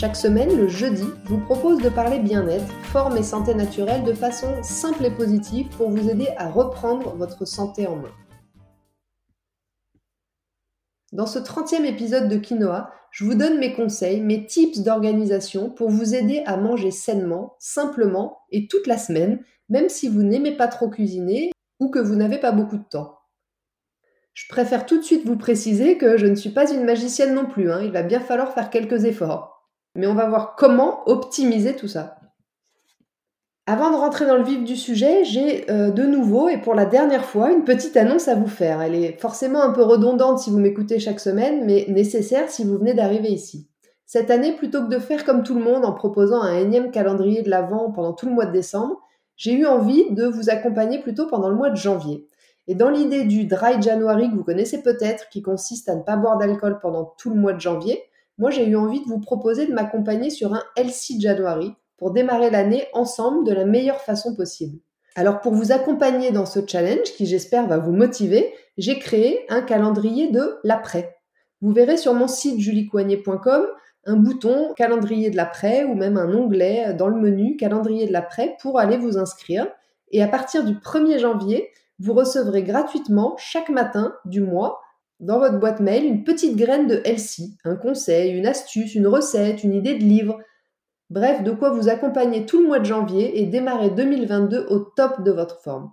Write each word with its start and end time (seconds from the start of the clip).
Chaque 0.00 0.16
semaine, 0.16 0.56
le 0.56 0.66
jeudi, 0.66 1.04
je 1.24 1.28
vous 1.28 1.44
propose 1.44 1.82
de 1.82 1.90
parler 1.90 2.20
bien-être, 2.20 2.72
forme 2.84 3.18
et 3.18 3.22
santé 3.22 3.54
naturelle 3.54 4.02
de 4.02 4.14
façon 4.14 4.62
simple 4.62 5.04
et 5.04 5.10
positive 5.10 5.68
pour 5.76 5.90
vous 5.90 6.08
aider 6.08 6.28
à 6.38 6.48
reprendre 6.48 7.14
votre 7.16 7.44
santé 7.44 7.86
en 7.86 7.96
main. 7.96 8.12
Dans 11.12 11.26
ce 11.26 11.38
30e 11.38 11.84
épisode 11.84 12.30
de 12.30 12.38
Quinoa, 12.38 12.90
je 13.10 13.26
vous 13.26 13.34
donne 13.34 13.58
mes 13.58 13.74
conseils, 13.74 14.22
mes 14.22 14.46
tips 14.46 14.78
d'organisation 14.78 15.68
pour 15.68 15.90
vous 15.90 16.14
aider 16.14 16.42
à 16.46 16.56
manger 16.56 16.92
sainement, 16.92 17.56
simplement 17.58 18.38
et 18.50 18.68
toute 18.68 18.86
la 18.86 18.96
semaine 18.96 19.44
même 19.68 19.90
si 19.90 20.08
vous 20.08 20.22
n'aimez 20.22 20.56
pas 20.56 20.68
trop 20.68 20.88
cuisiner 20.88 21.50
ou 21.78 21.90
que 21.90 21.98
vous 21.98 22.16
n'avez 22.16 22.38
pas 22.38 22.52
beaucoup 22.52 22.78
de 22.78 22.88
temps. 22.88 23.18
Je 24.32 24.48
préfère 24.48 24.86
tout 24.86 24.96
de 24.96 25.04
suite 25.04 25.26
vous 25.26 25.36
préciser 25.36 25.98
que 25.98 26.16
je 26.16 26.24
ne 26.24 26.36
suis 26.36 26.54
pas 26.54 26.72
une 26.72 26.86
magicienne 26.86 27.34
non 27.34 27.44
plus, 27.44 27.70
hein. 27.70 27.82
il 27.82 27.92
va 27.92 28.02
bien 28.02 28.20
falloir 28.20 28.54
faire 28.54 28.70
quelques 28.70 29.04
efforts. 29.04 29.59
Mais 29.94 30.06
on 30.06 30.14
va 30.14 30.28
voir 30.28 30.54
comment 30.56 31.08
optimiser 31.08 31.74
tout 31.74 31.88
ça. 31.88 32.16
Avant 33.66 33.90
de 33.90 33.96
rentrer 33.96 34.26
dans 34.26 34.36
le 34.36 34.42
vif 34.42 34.64
du 34.64 34.74
sujet, 34.74 35.24
j'ai 35.24 35.70
euh, 35.70 35.90
de 35.90 36.02
nouveau 36.02 36.48
et 36.48 36.58
pour 36.58 36.74
la 36.74 36.86
dernière 36.86 37.24
fois 37.24 37.52
une 37.52 37.62
petite 37.62 37.96
annonce 37.96 38.26
à 38.26 38.34
vous 38.34 38.48
faire. 38.48 38.82
Elle 38.82 38.96
est 38.96 39.20
forcément 39.20 39.62
un 39.62 39.70
peu 39.70 39.82
redondante 39.82 40.40
si 40.40 40.50
vous 40.50 40.58
m'écoutez 40.58 40.98
chaque 40.98 41.20
semaine, 41.20 41.64
mais 41.64 41.86
nécessaire 41.88 42.50
si 42.50 42.64
vous 42.64 42.78
venez 42.78 42.94
d'arriver 42.94 43.28
ici. 43.28 43.68
Cette 44.06 44.32
année, 44.32 44.56
plutôt 44.56 44.82
que 44.82 44.88
de 44.88 44.98
faire 44.98 45.24
comme 45.24 45.44
tout 45.44 45.54
le 45.54 45.62
monde 45.62 45.84
en 45.84 45.92
proposant 45.92 46.42
un 46.42 46.58
énième 46.58 46.90
calendrier 46.90 47.42
de 47.42 47.50
l'Avent 47.50 47.92
pendant 47.92 48.12
tout 48.12 48.26
le 48.26 48.32
mois 48.32 48.46
de 48.46 48.50
décembre, 48.50 49.00
j'ai 49.36 49.52
eu 49.52 49.66
envie 49.66 50.10
de 50.10 50.26
vous 50.26 50.50
accompagner 50.50 50.98
plutôt 50.98 51.28
pendant 51.28 51.48
le 51.48 51.54
mois 51.54 51.70
de 51.70 51.76
janvier. 51.76 52.26
Et 52.66 52.74
dans 52.74 52.90
l'idée 52.90 53.22
du 53.22 53.44
Dry 53.44 53.80
January 53.80 54.28
que 54.28 54.34
vous 54.34 54.42
connaissez 54.42 54.82
peut-être, 54.82 55.28
qui 55.28 55.42
consiste 55.42 55.88
à 55.88 55.94
ne 55.94 56.02
pas 56.02 56.16
boire 56.16 56.38
d'alcool 56.38 56.80
pendant 56.80 57.14
tout 57.18 57.30
le 57.30 57.40
mois 57.40 57.52
de 57.52 57.60
janvier, 57.60 58.02
moi 58.38 58.50
j'ai 58.50 58.66
eu 58.66 58.76
envie 58.76 59.00
de 59.00 59.08
vous 59.08 59.20
proposer 59.20 59.66
de 59.66 59.72
m'accompagner 59.72 60.30
sur 60.30 60.54
un 60.54 60.62
Healthy 60.76 61.20
January 61.20 61.74
pour 61.96 62.12
démarrer 62.12 62.50
l'année 62.50 62.86
ensemble 62.94 63.46
de 63.46 63.52
la 63.52 63.64
meilleure 63.64 64.00
façon 64.00 64.34
possible. 64.34 64.78
Alors 65.16 65.40
pour 65.40 65.52
vous 65.52 65.72
accompagner 65.72 66.30
dans 66.30 66.46
ce 66.46 66.60
challenge 66.66 67.12
qui 67.16 67.26
j'espère 67.26 67.66
va 67.66 67.78
vous 67.78 67.92
motiver, 67.92 68.54
j'ai 68.78 68.98
créé 68.98 69.44
un 69.48 69.60
calendrier 69.60 70.30
de 70.30 70.58
l'après. 70.64 71.16
Vous 71.60 71.72
verrez 71.72 71.96
sur 71.96 72.14
mon 72.14 72.28
site 72.28 72.58
juliecoignet.com 72.58 73.66
un 74.06 74.16
bouton 74.16 74.72
calendrier 74.76 75.30
de 75.30 75.36
l'après 75.36 75.84
ou 75.84 75.94
même 75.94 76.16
un 76.16 76.32
onglet 76.34 76.94
dans 76.94 77.08
le 77.08 77.20
menu 77.20 77.56
calendrier 77.56 78.06
de 78.06 78.12
l'après 78.12 78.56
pour 78.60 78.78
aller 78.78 78.96
vous 78.96 79.18
inscrire. 79.18 79.66
Et 80.10 80.22
à 80.22 80.28
partir 80.28 80.64
du 80.64 80.74
1er 80.74 81.18
janvier, 81.18 81.70
vous 81.98 82.14
recevrez 82.14 82.62
gratuitement 82.62 83.34
chaque 83.36 83.68
matin 83.68 84.14
du 84.24 84.40
mois 84.40 84.80
dans 85.20 85.38
votre 85.38 85.58
boîte 85.58 85.80
mail 85.80 86.04
une 86.04 86.24
petite 86.24 86.56
graine 86.56 86.86
de 86.86 87.00
Elsie, 87.04 87.56
un 87.64 87.76
conseil, 87.76 88.32
une 88.32 88.46
astuce, 88.46 88.94
une 88.94 89.06
recette, 89.06 89.62
une 89.62 89.74
idée 89.74 89.94
de 89.94 90.04
livre. 90.04 90.38
Bref, 91.10 91.42
de 91.42 91.52
quoi 91.52 91.70
vous 91.70 91.88
accompagner 91.88 92.46
tout 92.46 92.60
le 92.60 92.66
mois 92.66 92.78
de 92.78 92.86
janvier 92.86 93.40
et 93.40 93.46
démarrer 93.46 93.90
2022 93.90 94.66
au 94.70 94.78
top 94.78 95.22
de 95.22 95.30
votre 95.30 95.60
forme. 95.60 95.90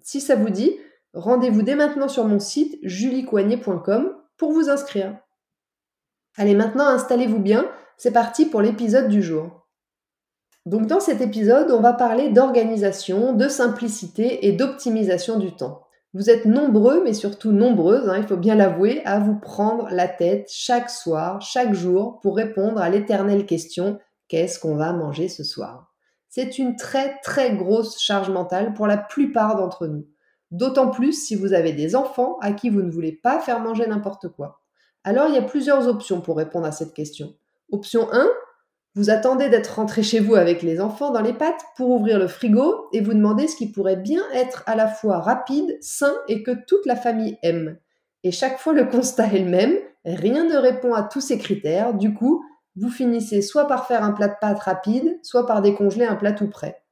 Si 0.00 0.20
ça 0.20 0.36
vous 0.36 0.50
dit, 0.50 0.76
rendez-vous 1.12 1.62
dès 1.62 1.74
maintenant 1.74 2.08
sur 2.08 2.24
mon 2.24 2.38
site 2.38 2.78
juliecoignet.com 2.82 4.14
pour 4.36 4.52
vous 4.52 4.70
inscrire. 4.70 5.18
Allez, 6.36 6.54
maintenant 6.54 6.86
installez-vous 6.86 7.38
bien, 7.38 7.70
c'est 7.96 8.12
parti 8.12 8.46
pour 8.46 8.60
l'épisode 8.60 9.08
du 9.08 9.22
jour. 9.22 9.68
Donc 10.66 10.86
dans 10.86 11.00
cet 11.00 11.20
épisode, 11.20 11.70
on 11.70 11.80
va 11.80 11.92
parler 11.92 12.30
d'organisation, 12.30 13.34
de 13.34 13.48
simplicité 13.48 14.46
et 14.46 14.52
d'optimisation 14.52 15.38
du 15.38 15.54
temps. 15.54 15.83
Vous 16.14 16.30
êtes 16.30 16.44
nombreux, 16.44 17.02
mais 17.02 17.12
surtout 17.12 17.50
nombreuses, 17.50 18.08
hein, 18.08 18.18
il 18.18 18.26
faut 18.28 18.36
bien 18.36 18.54
l'avouer, 18.54 19.04
à 19.04 19.18
vous 19.18 19.34
prendre 19.34 19.88
la 19.90 20.06
tête 20.06 20.48
chaque 20.48 20.88
soir, 20.88 21.42
chaque 21.42 21.74
jour, 21.74 22.20
pour 22.20 22.36
répondre 22.36 22.80
à 22.80 22.88
l'éternelle 22.88 23.46
question 23.46 23.98
qu'est-ce 24.28 24.60
qu'on 24.60 24.76
va 24.76 24.92
manger 24.92 25.28
ce 25.28 25.42
soir? 25.42 25.92
C'est 26.28 26.58
une 26.58 26.76
très 26.76 27.18
très 27.22 27.56
grosse 27.56 28.00
charge 28.00 28.30
mentale 28.30 28.74
pour 28.74 28.86
la 28.86 28.96
plupart 28.96 29.56
d'entre 29.56 29.88
nous. 29.88 30.06
D'autant 30.52 30.88
plus 30.88 31.12
si 31.12 31.34
vous 31.34 31.52
avez 31.52 31.72
des 31.72 31.96
enfants 31.96 32.38
à 32.40 32.52
qui 32.52 32.70
vous 32.70 32.82
ne 32.82 32.90
voulez 32.92 33.12
pas 33.12 33.40
faire 33.40 33.58
manger 33.58 33.86
n'importe 33.88 34.28
quoi. 34.28 34.60
Alors 35.02 35.26
il 35.28 35.34
y 35.34 35.38
a 35.38 35.42
plusieurs 35.42 35.88
options 35.88 36.20
pour 36.20 36.36
répondre 36.36 36.66
à 36.66 36.72
cette 36.72 36.94
question. 36.94 37.34
Option 37.72 38.08
1, 38.12 38.28
vous 38.94 39.10
attendez 39.10 39.48
d'être 39.48 39.76
rentré 39.76 40.02
chez 40.02 40.20
vous 40.20 40.36
avec 40.36 40.62
les 40.62 40.80
enfants 40.80 41.10
dans 41.10 41.20
les 41.20 41.32
pattes 41.32 41.64
pour 41.76 41.90
ouvrir 41.90 42.18
le 42.18 42.28
frigo 42.28 42.88
et 42.92 43.00
vous 43.00 43.12
demandez 43.12 43.48
ce 43.48 43.56
qui 43.56 43.70
pourrait 43.70 43.96
bien 43.96 44.22
être 44.32 44.62
à 44.66 44.76
la 44.76 44.86
fois 44.86 45.18
rapide, 45.18 45.76
sain 45.80 46.14
et 46.28 46.44
que 46.44 46.52
toute 46.66 46.86
la 46.86 46.94
famille 46.94 47.36
aime. 47.42 47.76
Et 48.22 48.30
chaque 48.30 48.58
fois 48.58 48.72
le 48.72 48.84
constat 48.86 49.26
est 49.34 49.40
le 49.40 49.50
même, 49.50 49.76
rien 50.04 50.44
ne 50.44 50.56
répond 50.56 50.94
à 50.94 51.02
tous 51.02 51.20
ces 51.20 51.38
critères, 51.38 51.94
du 51.94 52.14
coup, 52.14 52.44
vous 52.76 52.90
finissez 52.90 53.42
soit 53.42 53.66
par 53.66 53.86
faire 53.86 54.04
un 54.04 54.12
plat 54.12 54.28
de 54.28 54.34
pâtes 54.40 54.60
rapide, 54.60 55.18
soit 55.22 55.46
par 55.46 55.60
décongeler 55.60 56.06
un 56.06 56.16
plat 56.16 56.32
tout 56.32 56.48
prêt. 56.48 56.82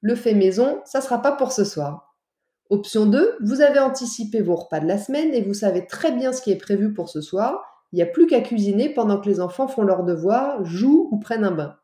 Le 0.00 0.16
fait 0.16 0.34
maison, 0.34 0.80
ça 0.84 1.00
sera 1.00 1.22
pas 1.22 1.32
pour 1.32 1.52
ce 1.52 1.64
soir. 1.64 2.16
Option 2.70 3.06
2, 3.06 3.38
vous 3.40 3.60
avez 3.60 3.78
anticipé 3.78 4.40
vos 4.40 4.56
repas 4.56 4.80
de 4.80 4.86
la 4.86 4.98
semaine 4.98 5.32
et 5.34 5.42
vous 5.42 5.54
savez 5.54 5.86
très 5.86 6.10
bien 6.10 6.32
ce 6.32 6.42
qui 6.42 6.50
est 6.50 6.56
prévu 6.56 6.92
pour 6.92 7.08
ce 7.08 7.20
soir. 7.20 7.71
Il 7.92 7.96
n'y 7.96 8.02
a 8.02 8.06
plus 8.06 8.26
qu'à 8.26 8.40
cuisiner 8.40 8.88
pendant 8.88 9.20
que 9.20 9.28
les 9.28 9.40
enfants 9.40 9.68
font 9.68 9.82
leurs 9.82 10.04
devoirs, 10.04 10.64
jouent 10.64 11.08
ou 11.10 11.18
prennent 11.18 11.44
un 11.44 11.50
bain. 11.50 11.76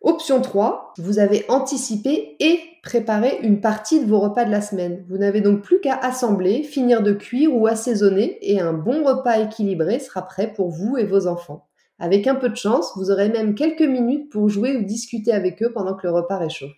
Option 0.00 0.40
3, 0.40 0.94
vous 0.98 1.18
avez 1.18 1.44
anticipé 1.48 2.36
et 2.40 2.60
préparé 2.82 3.38
une 3.42 3.60
partie 3.60 4.04
de 4.04 4.06
vos 4.08 4.20
repas 4.20 4.44
de 4.44 4.50
la 4.50 4.60
semaine. 4.60 5.04
Vous 5.08 5.16
n'avez 5.16 5.40
donc 5.40 5.62
plus 5.62 5.80
qu'à 5.80 5.96
assembler, 5.96 6.62
finir 6.62 7.02
de 7.02 7.12
cuire 7.12 7.54
ou 7.54 7.66
assaisonner 7.66 8.38
et 8.42 8.60
un 8.60 8.74
bon 8.74 9.04
repas 9.04 9.38
équilibré 9.38 9.98
sera 9.98 10.22
prêt 10.22 10.52
pour 10.52 10.70
vous 10.70 10.96
et 10.98 11.04
vos 11.04 11.26
enfants. 11.26 11.68
Avec 11.98 12.26
un 12.26 12.34
peu 12.34 12.48
de 12.48 12.56
chance, 12.56 12.92
vous 12.96 13.10
aurez 13.10 13.28
même 13.28 13.54
quelques 13.54 13.82
minutes 13.82 14.30
pour 14.30 14.48
jouer 14.48 14.76
ou 14.76 14.82
discuter 14.82 15.32
avec 15.32 15.62
eux 15.62 15.72
pendant 15.72 15.94
que 15.94 16.06
le 16.06 16.12
repas 16.12 16.38
réchauffe. 16.38 16.72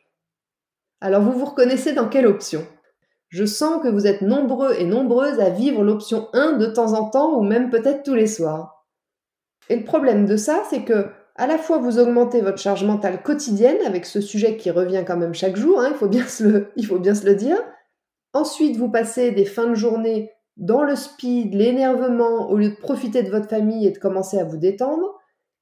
Alors 1.00 1.22
vous 1.22 1.32
vous 1.32 1.46
reconnaissez 1.46 1.92
dans 1.92 2.08
quelle 2.08 2.26
option? 2.26 2.64
Je 3.28 3.44
sens 3.44 3.82
que 3.82 3.88
vous 3.88 4.06
êtes 4.06 4.22
nombreux 4.22 4.74
et 4.78 4.84
nombreuses 4.84 5.40
à 5.40 5.50
vivre 5.50 5.82
l'option 5.82 6.28
1 6.32 6.54
de 6.54 6.66
temps 6.66 6.92
en 6.92 7.08
temps 7.10 7.38
ou 7.38 7.42
même 7.42 7.70
peut-être 7.70 8.02
tous 8.02 8.14
les 8.14 8.26
soirs. 8.26 8.86
Et 9.68 9.76
le 9.76 9.84
problème 9.84 10.26
de 10.26 10.36
ça, 10.36 10.62
c'est 10.70 10.84
que 10.84 11.08
à 11.34 11.46
la 11.46 11.58
fois 11.58 11.78
vous 11.78 11.98
augmentez 11.98 12.40
votre 12.40 12.58
charge 12.58 12.84
mentale 12.84 13.22
quotidienne 13.22 13.78
avec 13.84 14.06
ce 14.06 14.20
sujet 14.20 14.56
qui 14.56 14.70
revient 14.70 15.04
quand 15.06 15.16
même 15.16 15.34
chaque 15.34 15.56
jour, 15.56 15.80
hein, 15.80 15.90
il, 15.90 15.96
faut 15.96 16.08
bien 16.08 16.26
se 17.14 17.26
le, 17.26 17.34
dire. 17.34 17.58
Ensuite, 18.32 18.76
vous 18.76 18.90
passez 18.90 19.32
des 19.32 19.44
fins 19.44 19.68
de 19.68 19.74
journée 19.74 20.30
dans 20.56 20.82
le 20.82 20.96
speed, 20.96 21.52
l'énervement, 21.52 22.48
au 22.48 22.56
lieu 22.56 22.70
de 22.70 22.76
profiter 22.76 23.22
de 23.22 23.30
votre 23.30 23.48
famille 23.48 23.86
et 23.86 23.90
de 23.90 23.98
commencer 23.98 24.38
à 24.38 24.44
vous 24.44 24.56
détendre. 24.56 25.18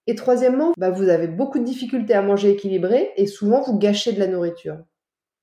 Et 0.07 0.15
troisièmement, 0.15 0.73
bah, 0.77 0.91
vous 0.91 1.09
avez 1.09 1.29
beaucoup 1.29 1.59
de 1.59 1.65
difficultés 1.65 2.15
à 2.15 2.23
manger 2.23 2.51
équilibré 2.51 3.11
et 3.17 3.27
souvent 3.27 3.63
vous 3.63 3.79
gâchez 3.79 4.13
de 4.13 4.21
la 4.21 4.27
nourriture. 4.27 4.77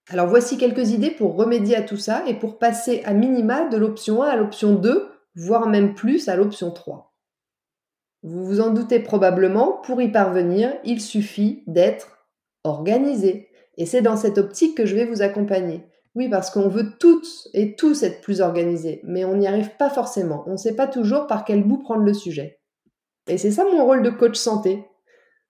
Alors 0.09 0.28
voici 0.28 0.57
quelques 0.57 0.91
idées 0.91 1.12
pour 1.12 1.35
remédier 1.35 1.75
à 1.75 1.81
tout 1.81 1.97
ça 1.97 2.23
et 2.28 2.34
pour 2.34 2.57
passer 2.57 3.01
à 3.06 3.13
minima 3.13 3.67
de 3.67 3.78
l'option 3.78 4.23
1 4.23 4.28
à 4.28 4.35
l'option 4.35 4.73
2, 4.73 5.09
voire 5.35 5.67
même 5.67 5.94
plus 5.94 6.28
à 6.28 6.35
l'option 6.35 6.72
3. 6.72 7.13
Vous 8.23 8.45
vous 8.45 8.62
en 8.62 8.72
doutez 8.72 9.00
probablement, 9.00 9.79
pour 9.84 10.01
y 10.01 10.12
parvenir, 10.12 10.74
il 10.83 11.01
suffit 11.01 11.63
d'être 11.68 12.27
organisé. 12.63 13.50
Et 13.77 13.86
c'est 13.86 14.01
dans 14.01 14.18
cette 14.18 14.38
optique 14.38 14.77
que 14.77 14.86
je 14.86 14.95
vais 14.95 15.06
vous 15.06 15.21
accompagner. 15.21 15.86
Oui, 16.13 16.27
parce 16.30 16.51
qu'on 16.51 16.68
veut 16.68 16.98
toutes 17.00 17.48
et 17.53 17.75
tous 17.75 18.03
être 18.03 18.21
plus 18.21 18.42
organisés, 18.42 19.00
mais 19.03 19.24
on 19.24 19.38
n'y 19.38 19.48
arrive 19.48 19.75
pas 19.77 19.89
forcément. 19.89 20.44
On 20.45 20.51
ne 20.51 20.57
sait 20.57 20.75
pas 20.75 20.88
toujours 20.88 21.25
par 21.25 21.45
quel 21.45 21.63
bout 21.63 21.77
prendre 21.77 22.03
le 22.03 22.13
sujet. 22.13 22.59
Et 23.27 23.38
c'est 23.38 23.51
ça 23.51 23.63
mon 23.63 23.86
rôle 23.86 24.03
de 24.03 24.09
coach 24.09 24.36
santé. 24.36 24.86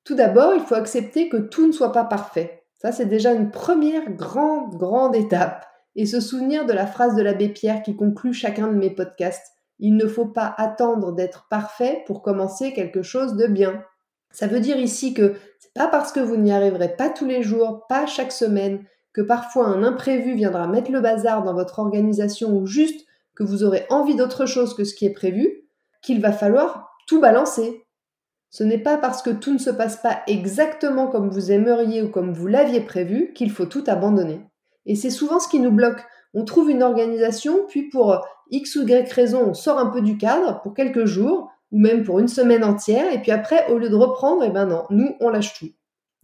Tout 0.04 0.16
d'abord, 0.16 0.54
il 0.54 0.62
faut 0.62 0.76
accepter 0.76 1.30
que 1.30 1.38
tout 1.38 1.66
ne 1.66 1.72
soit 1.72 1.92
pas 1.92 2.04
parfait. 2.04 2.61
Ça, 2.82 2.92
c'est 2.92 3.06
déjà 3.06 3.34
une 3.34 3.52
première 3.52 4.10
grande, 4.10 4.76
grande 4.76 5.16
étape. 5.16 5.68
Et 5.96 6.08
se 6.08 6.20
souvenir 6.20 6.66
de 6.66 6.74
la 6.74 6.88
phrase 6.88 7.16
de 7.16 7.22
l'abbé 7.22 7.48
Pierre 7.50 7.84
qui 7.84 7.96
conclut 7.96 8.34
chacun 8.34 8.66
de 8.66 8.76
mes 8.76 8.90
podcasts. 8.90 9.54
Il 9.78 9.96
ne 9.96 10.08
faut 10.08 10.26
pas 10.26 10.56
attendre 10.58 11.12
d'être 11.12 11.48
parfait 11.48 12.02
pour 12.08 12.24
commencer 12.24 12.74
quelque 12.74 13.04
chose 13.04 13.36
de 13.36 13.46
bien. 13.46 13.84
Ça 14.32 14.48
veut 14.48 14.60
dire 14.60 14.78
ici 14.78 15.14
que 15.14 15.36
c'est 15.60 15.74
pas 15.76 15.90
parce 15.90 16.12
que 16.12 16.22
vous 16.22 16.38
n'y 16.38 16.52
arriverez 16.52 16.96
pas 16.96 17.12
tous 17.12 17.28
les 17.28 17.44
jours, 17.44 17.86
pas 17.88 18.08
chaque 18.08 18.32
semaine, 18.32 18.84
que 19.14 19.22
parfois 19.22 19.68
un 19.68 19.84
imprévu 19.84 20.34
viendra 20.34 20.66
mettre 20.66 20.92
le 20.92 21.02
bazar 21.02 21.44
dans 21.44 21.54
votre 21.54 21.78
organisation 21.78 22.50
ou 22.58 22.66
juste 22.66 23.06
que 23.36 23.44
vous 23.44 23.64
aurez 23.64 23.86
envie 23.92 24.16
d'autre 24.16 24.48
chose 24.48 24.74
que 24.74 24.86
ce 24.86 24.96
qui 24.96 25.06
est 25.06 25.14
prévu, 25.14 25.68
qu'il 26.02 26.20
va 26.20 26.32
falloir 26.32 26.96
tout 27.06 27.22
balancer. 27.22 27.86
Ce 28.52 28.64
n'est 28.66 28.78
pas 28.78 28.98
parce 28.98 29.22
que 29.22 29.30
tout 29.30 29.54
ne 29.54 29.58
se 29.58 29.70
passe 29.70 29.96
pas 29.96 30.22
exactement 30.28 31.08
comme 31.08 31.30
vous 31.30 31.52
aimeriez 31.52 32.04
ou 32.04 32.10
comme 32.10 32.34
vous 32.34 32.48
l'aviez 32.48 32.82
prévu 32.82 33.32
qu'il 33.34 33.50
faut 33.50 33.66
tout 33.66 33.84
abandonner. 33.88 34.42
Et 34.86 34.96
c'est 34.96 35.10
souvent 35.10 35.40
ce 35.40 35.48
qui 35.48 35.60
nous 35.60 35.72
bloque. 35.72 36.04
On 36.34 36.44
trouve 36.44 36.70
une 36.70 36.84
organisation, 36.84 37.66
puis 37.70 37.90
pour 37.90 38.26
X 38.50 38.76
ou 38.76 38.84
Y 38.86 39.10
raison, 39.12 39.50
on 39.50 39.54
sort 39.54 39.80
un 39.80 39.88
peu 39.88 40.02
du 40.02 40.18
cadre 40.18 40.62
pour 40.62 40.74
quelques 40.74 41.06
jours, 41.06 41.50
ou 41.72 41.80
même 41.80 42.04
pour 42.04 42.20
une 42.20 42.28
semaine 42.28 42.66
entière, 42.66 43.12
et 43.14 43.22
puis 43.22 43.32
après, 43.32 43.72
au 43.72 43.78
lieu 43.78 43.90
de 43.90 43.96
reprendre, 43.96 44.44
eh 44.44 44.50
ben 44.50 44.66
non, 44.66 44.84
nous, 44.90 45.16
on 45.22 45.30
lâche 45.30 45.58
tout. 45.58 45.70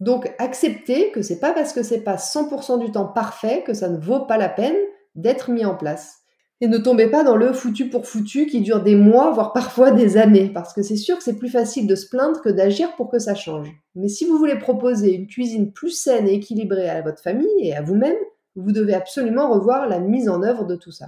Donc, 0.00 0.32
acceptez 0.38 1.10
que 1.10 1.22
c'est 1.22 1.40
pas 1.40 1.52
parce 1.52 1.72
que 1.72 1.82
c'est 1.82 2.02
pas 2.02 2.16
100% 2.16 2.78
du 2.78 2.92
temps 2.92 3.06
parfait 3.06 3.62
que 3.66 3.72
ça 3.72 3.88
ne 3.88 3.98
vaut 3.98 4.26
pas 4.26 4.36
la 4.36 4.50
peine 4.50 4.76
d'être 5.14 5.50
mis 5.50 5.64
en 5.64 5.74
place. 5.74 6.18
Et 6.60 6.66
ne 6.66 6.78
tombez 6.78 7.06
pas 7.06 7.22
dans 7.22 7.36
le 7.36 7.52
foutu 7.52 7.88
pour 7.88 8.06
foutu 8.06 8.46
qui 8.46 8.60
dure 8.60 8.82
des 8.82 8.96
mois, 8.96 9.30
voire 9.30 9.52
parfois 9.52 9.92
des 9.92 10.16
années, 10.16 10.50
parce 10.52 10.72
que 10.72 10.82
c'est 10.82 10.96
sûr 10.96 11.16
que 11.16 11.22
c'est 11.22 11.38
plus 11.38 11.50
facile 11.50 11.86
de 11.86 11.94
se 11.94 12.08
plaindre 12.08 12.40
que 12.40 12.48
d'agir 12.48 12.96
pour 12.96 13.10
que 13.10 13.20
ça 13.20 13.36
change. 13.36 13.70
Mais 13.94 14.08
si 14.08 14.24
vous 14.24 14.38
voulez 14.38 14.58
proposer 14.58 15.14
une 15.14 15.28
cuisine 15.28 15.72
plus 15.72 15.90
saine 15.90 16.26
et 16.26 16.34
équilibrée 16.34 16.88
à 16.88 17.00
votre 17.02 17.22
famille 17.22 17.46
et 17.60 17.76
à 17.76 17.82
vous-même, 17.82 18.16
vous 18.56 18.72
devez 18.72 18.94
absolument 18.94 19.52
revoir 19.52 19.88
la 19.88 20.00
mise 20.00 20.28
en 20.28 20.42
œuvre 20.42 20.64
de 20.64 20.74
tout 20.74 20.90
ça. 20.90 21.06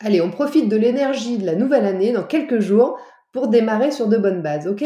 Allez, 0.00 0.20
on 0.20 0.30
profite 0.30 0.68
de 0.68 0.76
l'énergie 0.76 1.38
de 1.38 1.46
la 1.46 1.54
nouvelle 1.54 1.86
année 1.86 2.12
dans 2.12 2.24
quelques 2.24 2.60
jours 2.60 2.98
pour 3.32 3.48
démarrer 3.48 3.90
sur 3.90 4.06
de 4.06 4.18
bonnes 4.18 4.42
bases, 4.42 4.68
ok? 4.68 4.84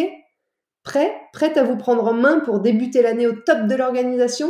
Prêt? 0.84 1.12
Prête 1.32 1.56
à 1.56 1.64
vous 1.64 1.76
prendre 1.76 2.06
en 2.06 2.14
main 2.14 2.40
pour 2.40 2.60
débuter 2.60 3.02
l'année 3.02 3.26
au 3.26 3.32
top 3.32 3.66
de 3.66 3.74
l'organisation? 3.74 4.48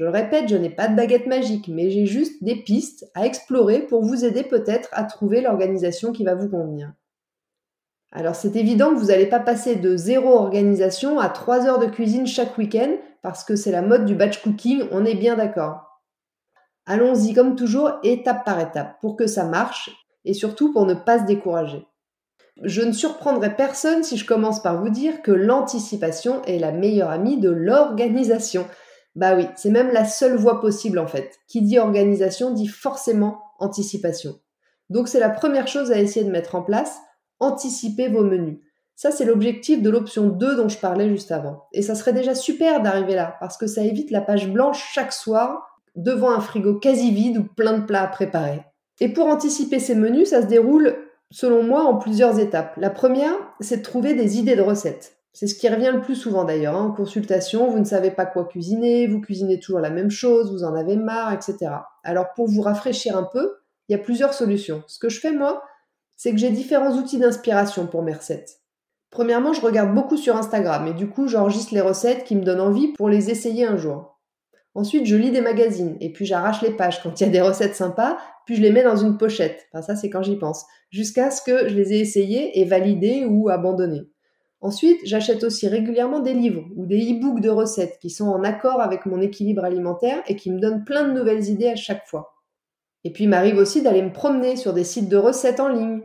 Je 0.00 0.06
le 0.06 0.10
répète, 0.12 0.48
je 0.48 0.56
n'ai 0.56 0.70
pas 0.70 0.88
de 0.88 0.96
baguette 0.96 1.26
magique, 1.26 1.68
mais 1.68 1.90
j'ai 1.90 2.06
juste 2.06 2.42
des 2.42 2.56
pistes 2.56 3.10
à 3.14 3.26
explorer 3.26 3.80
pour 3.80 4.02
vous 4.02 4.24
aider 4.24 4.42
peut-être 4.42 4.88
à 4.92 5.04
trouver 5.04 5.42
l'organisation 5.42 6.10
qui 6.10 6.24
va 6.24 6.34
vous 6.34 6.48
convenir. 6.48 6.94
Alors 8.10 8.34
c'est 8.34 8.56
évident 8.56 8.94
que 8.94 8.98
vous 8.98 9.08
n'allez 9.08 9.26
pas 9.26 9.40
passer 9.40 9.76
de 9.76 9.98
zéro 9.98 10.30
organisation 10.30 11.20
à 11.20 11.28
trois 11.28 11.66
heures 11.66 11.78
de 11.78 11.84
cuisine 11.84 12.26
chaque 12.26 12.56
week-end, 12.56 12.96
parce 13.20 13.44
que 13.44 13.56
c'est 13.56 13.72
la 13.72 13.82
mode 13.82 14.06
du 14.06 14.14
batch 14.14 14.42
cooking, 14.42 14.84
on 14.90 15.04
est 15.04 15.16
bien 15.16 15.36
d'accord. 15.36 16.00
Allons-y 16.86 17.34
comme 17.34 17.54
toujours, 17.54 17.92
étape 18.02 18.46
par 18.46 18.58
étape, 18.58 18.98
pour 19.02 19.16
que 19.16 19.26
ça 19.26 19.44
marche, 19.44 19.90
et 20.24 20.32
surtout 20.32 20.72
pour 20.72 20.86
ne 20.86 20.94
pas 20.94 21.18
se 21.18 21.26
décourager. 21.26 21.86
Je 22.62 22.80
ne 22.80 22.92
surprendrai 22.92 23.54
personne 23.54 24.02
si 24.02 24.16
je 24.16 24.24
commence 24.24 24.62
par 24.62 24.82
vous 24.82 24.88
dire 24.88 25.20
que 25.20 25.30
l'anticipation 25.30 26.40
est 26.44 26.58
la 26.58 26.72
meilleure 26.72 27.10
amie 27.10 27.36
de 27.36 27.50
l'organisation. 27.50 28.66
Bah 29.16 29.34
oui, 29.36 29.46
c'est 29.56 29.70
même 29.70 29.92
la 29.92 30.04
seule 30.04 30.36
voie 30.36 30.60
possible 30.60 30.98
en 30.98 31.06
fait. 31.06 31.38
Qui 31.48 31.62
dit 31.62 31.78
organisation 31.78 32.52
dit 32.52 32.68
forcément 32.68 33.40
anticipation. 33.58 34.38
Donc 34.88 35.08
c'est 35.08 35.20
la 35.20 35.30
première 35.30 35.68
chose 35.68 35.92
à 35.92 35.98
essayer 35.98 36.24
de 36.24 36.30
mettre 36.30 36.54
en 36.54 36.62
place, 36.62 36.98
anticiper 37.38 38.08
vos 38.08 38.24
menus. 38.24 38.58
Ça, 38.96 39.10
c'est 39.10 39.24
l'objectif 39.24 39.80
de 39.80 39.88
l'option 39.88 40.26
2 40.28 40.56
dont 40.56 40.68
je 40.68 40.76
parlais 40.76 41.08
juste 41.08 41.32
avant. 41.32 41.64
Et 41.72 41.80
ça 41.80 41.94
serait 41.94 42.12
déjà 42.12 42.34
super 42.34 42.82
d'arriver 42.82 43.14
là, 43.14 43.36
parce 43.40 43.56
que 43.56 43.66
ça 43.66 43.82
évite 43.82 44.10
la 44.10 44.20
page 44.20 44.52
blanche 44.52 44.92
chaque 44.92 45.14
soir 45.14 45.80
devant 45.96 46.30
un 46.30 46.40
frigo 46.40 46.74
quasi 46.74 47.10
vide 47.10 47.38
ou 47.38 47.44
plein 47.44 47.78
de 47.78 47.86
plats 47.86 48.02
à 48.02 48.08
préparer. 48.08 48.62
Et 49.00 49.08
pour 49.08 49.26
anticiper 49.26 49.78
ces 49.78 49.94
menus, 49.94 50.28
ça 50.28 50.42
se 50.42 50.46
déroule, 50.46 50.96
selon 51.30 51.62
moi, 51.62 51.84
en 51.84 51.96
plusieurs 51.96 52.38
étapes. 52.38 52.74
La 52.76 52.90
première, 52.90 53.32
c'est 53.60 53.78
de 53.78 53.82
trouver 53.82 54.12
des 54.12 54.38
idées 54.38 54.56
de 54.56 54.60
recettes. 54.60 55.16
C'est 55.32 55.46
ce 55.46 55.54
qui 55.54 55.68
revient 55.68 55.92
le 55.92 56.00
plus 56.00 56.16
souvent 56.16 56.44
d'ailleurs. 56.44 56.76
Hein. 56.76 56.86
En 56.86 56.92
consultation, 56.92 57.70
vous 57.70 57.78
ne 57.78 57.84
savez 57.84 58.10
pas 58.10 58.26
quoi 58.26 58.44
cuisiner, 58.44 59.06
vous 59.06 59.20
cuisinez 59.20 59.60
toujours 59.60 59.80
la 59.80 59.90
même 59.90 60.10
chose, 60.10 60.50
vous 60.50 60.64
en 60.64 60.74
avez 60.74 60.96
marre, 60.96 61.32
etc. 61.32 61.72
Alors 62.02 62.32
pour 62.34 62.48
vous 62.48 62.62
rafraîchir 62.62 63.16
un 63.16 63.22
peu, 63.22 63.56
il 63.88 63.92
y 63.92 63.94
a 63.94 63.98
plusieurs 63.98 64.34
solutions. 64.34 64.82
Ce 64.86 64.98
que 64.98 65.08
je 65.08 65.20
fais 65.20 65.32
moi, 65.32 65.62
c'est 66.16 66.32
que 66.32 66.38
j'ai 66.38 66.50
différents 66.50 66.96
outils 66.96 67.18
d'inspiration 67.18 67.86
pour 67.86 68.02
mes 68.02 68.12
recettes. 68.12 68.60
Premièrement, 69.10 69.52
je 69.52 69.60
regarde 69.60 69.94
beaucoup 69.94 70.16
sur 70.16 70.36
Instagram 70.36 70.86
et 70.86 70.94
du 70.94 71.08
coup, 71.08 71.26
j'enregistre 71.26 71.74
les 71.74 71.80
recettes 71.80 72.24
qui 72.24 72.36
me 72.36 72.42
donnent 72.42 72.60
envie 72.60 72.92
pour 72.92 73.08
les 73.08 73.30
essayer 73.30 73.66
un 73.66 73.76
jour. 73.76 74.20
Ensuite, 74.74 75.06
je 75.06 75.16
lis 75.16 75.32
des 75.32 75.40
magazines 75.40 75.96
et 76.00 76.12
puis 76.12 76.26
j'arrache 76.26 76.62
les 76.62 76.70
pages 76.70 77.02
quand 77.02 77.20
il 77.20 77.24
y 77.24 77.26
a 77.26 77.32
des 77.32 77.40
recettes 77.40 77.74
sympas, 77.74 78.18
puis 78.46 78.54
je 78.54 78.62
les 78.62 78.70
mets 78.70 78.84
dans 78.84 78.96
une 78.96 79.18
pochette. 79.18 79.66
Enfin, 79.72 79.82
ça, 79.82 79.96
c'est 79.96 80.10
quand 80.10 80.22
j'y 80.22 80.36
pense. 80.36 80.64
Jusqu'à 80.90 81.30
ce 81.30 81.42
que 81.42 81.68
je 81.68 81.74
les 81.74 81.92
ai 81.94 82.00
essayées 82.00 82.60
et 82.60 82.64
validées 82.64 83.24
ou 83.28 83.48
abandonnées. 83.48 84.08
Ensuite, 84.62 85.00
j'achète 85.04 85.42
aussi 85.42 85.68
régulièrement 85.68 86.20
des 86.20 86.34
livres 86.34 86.64
ou 86.76 86.84
des 86.84 86.98
e-books 86.98 87.40
de 87.40 87.48
recettes 87.48 87.98
qui 88.00 88.10
sont 88.10 88.28
en 88.28 88.44
accord 88.44 88.80
avec 88.80 89.06
mon 89.06 89.20
équilibre 89.20 89.64
alimentaire 89.64 90.22
et 90.26 90.36
qui 90.36 90.50
me 90.50 90.60
donnent 90.60 90.84
plein 90.84 91.08
de 91.08 91.18
nouvelles 91.18 91.48
idées 91.48 91.68
à 91.68 91.76
chaque 91.76 92.06
fois. 92.06 92.34
Et 93.04 93.12
puis, 93.12 93.24
il 93.24 93.30
m'arrive 93.30 93.56
aussi 93.56 93.80
d'aller 93.80 94.02
me 94.02 94.12
promener 94.12 94.56
sur 94.56 94.74
des 94.74 94.84
sites 94.84 95.08
de 95.08 95.16
recettes 95.16 95.60
en 95.60 95.68
ligne. 95.68 96.02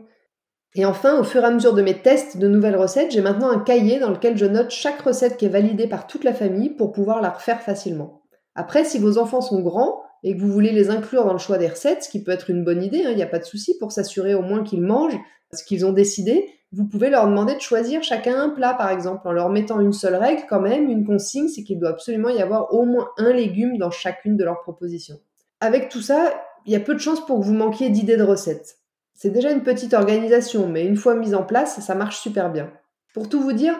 Et 0.74 0.86
enfin, 0.86 1.20
au 1.20 1.24
fur 1.24 1.42
et 1.42 1.46
à 1.46 1.50
mesure 1.50 1.74
de 1.74 1.82
mes 1.82 2.00
tests 2.00 2.38
de 2.38 2.48
nouvelles 2.48 2.76
recettes, 2.76 3.10
j'ai 3.10 3.20
maintenant 3.20 3.50
un 3.50 3.60
cahier 3.60 3.98
dans 3.98 4.10
lequel 4.10 4.38
je 4.38 4.46
note 4.46 4.70
chaque 4.70 5.02
recette 5.02 5.36
qui 5.36 5.44
est 5.44 5.50
validée 5.50 5.86
par 5.86 6.06
toute 6.06 6.24
la 6.24 6.32
famille 6.32 6.70
pour 6.70 6.92
pouvoir 6.92 7.20
la 7.20 7.30
refaire 7.30 7.60
facilement. 7.60 8.22
Après, 8.54 8.84
si 8.84 8.98
vos 8.98 9.18
enfants 9.18 9.42
sont 9.42 9.60
grands 9.60 10.02
et 10.22 10.34
que 10.34 10.40
vous 10.40 10.50
voulez 10.50 10.72
les 10.72 10.88
inclure 10.88 11.24
dans 11.24 11.32
le 11.32 11.38
choix 11.38 11.58
des 11.58 11.68
recettes, 11.68 12.04
ce 12.04 12.08
qui 12.08 12.22
peut 12.22 12.32
être 12.32 12.48
une 12.48 12.64
bonne 12.64 12.82
idée, 12.82 12.98
il 12.98 13.06
hein, 13.06 13.14
n'y 13.14 13.22
a 13.22 13.26
pas 13.26 13.38
de 13.38 13.44
souci 13.44 13.76
pour 13.78 13.92
s'assurer 13.92 14.34
au 14.34 14.42
moins 14.42 14.64
qu'ils 14.64 14.82
mangent 14.82 15.18
ce 15.52 15.64
qu'ils 15.64 15.86
ont 15.86 15.92
décidé, 15.92 16.48
vous 16.76 16.84
pouvez 16.84 17.08
leur 17.08 17.26
demander 17.26 17.54
de 17.54 17.60
choisir 17.60 18.02
chacun 18.02 18.38
un 18.38 18.50
plat, 18.50 18.74
par 18.74 18.90
exemple, 18.90 19.26
en 19.26 19.32
leur 19.32 19.48
mettant 19.48 19.80
une 19.80 19.94
seule 19.94 20.14
règle 20.14 20.42
quand 20.46 20.60
même, 20.60 20.90
une 20.90 21.06
consigne, 21.06 21.48
c'est 21.48 21.62
qu'il 21.62 21.78
doit 21.78 21.88
absolument 21.88 22.28
y 22.28 22.42
avoir 22.42 22.74
au 22.74 22.84
moins 22.84 23.08
un 23.16 23.32
légume 23.32 23.78
dans 23.78 23.90
chacune 23.90 24.36
de 24.36 24.44
leurs 24.44 24.60
propositions. 24.60 25.18
Avec 25.60 25.88
tout 25.88 26.02
ça, 26.02 26.34
il 26.66 26.74
y 26.74 26.76
a 26.76 26.80
peu 26.80 26.92
de 26.92 26.98
chances 26.98 27.24
pour 27.24 27.40
que 27.40 27.44
vous 27.46 27.54
manquiez 27.54 27.88
d'idées 27.88 28.18
de 28.18 28.22
recettes. 28.22 28.76
C'est 29.14 29.30
déjà 29.30 29.52
une 29.52 29.62
petite 29.62 29.94
organisation, 29.94 30.68
mais 30.68 30.84
une 30.84 30.98
fois 30.98 31.14
mise 31.14 31.34
en 31.34 31.44
place, 31.44 31.80
ça 31.80 31.94
marche 31.94 32.20
super 32.20 32.52
bien. 32.52 32.70
Pour 33.14 33.30
tout 33.30 33.40
vous 33.40 33.54
dire, 33.54 33.74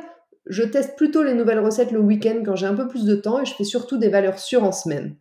je 0.46 0.62
teste 0.62 0.96
plutôt 0.96 1.22
les 1.22 1.34
nouvelles 1.34 1.60
recettes 1.60 1.92
le 1.92 2.00
week-end 2.00 2.40
quand 2.46 2.56
j'ai 2.56 2.66
un 2.66 2.74
peu 2.74 2.88
plus 2.88 3.04
de 3.04 3.14
temps 3.14 3.42
et 3.42 3.44
je 3.44 3.54
fais 3.54 3.64
surtout 3.64 3.98
des 3.98 4.08
valeurs 4.08 4.38
sûres 4.38 4.64
en 4.64 4.72
semaine. 4.72 5.16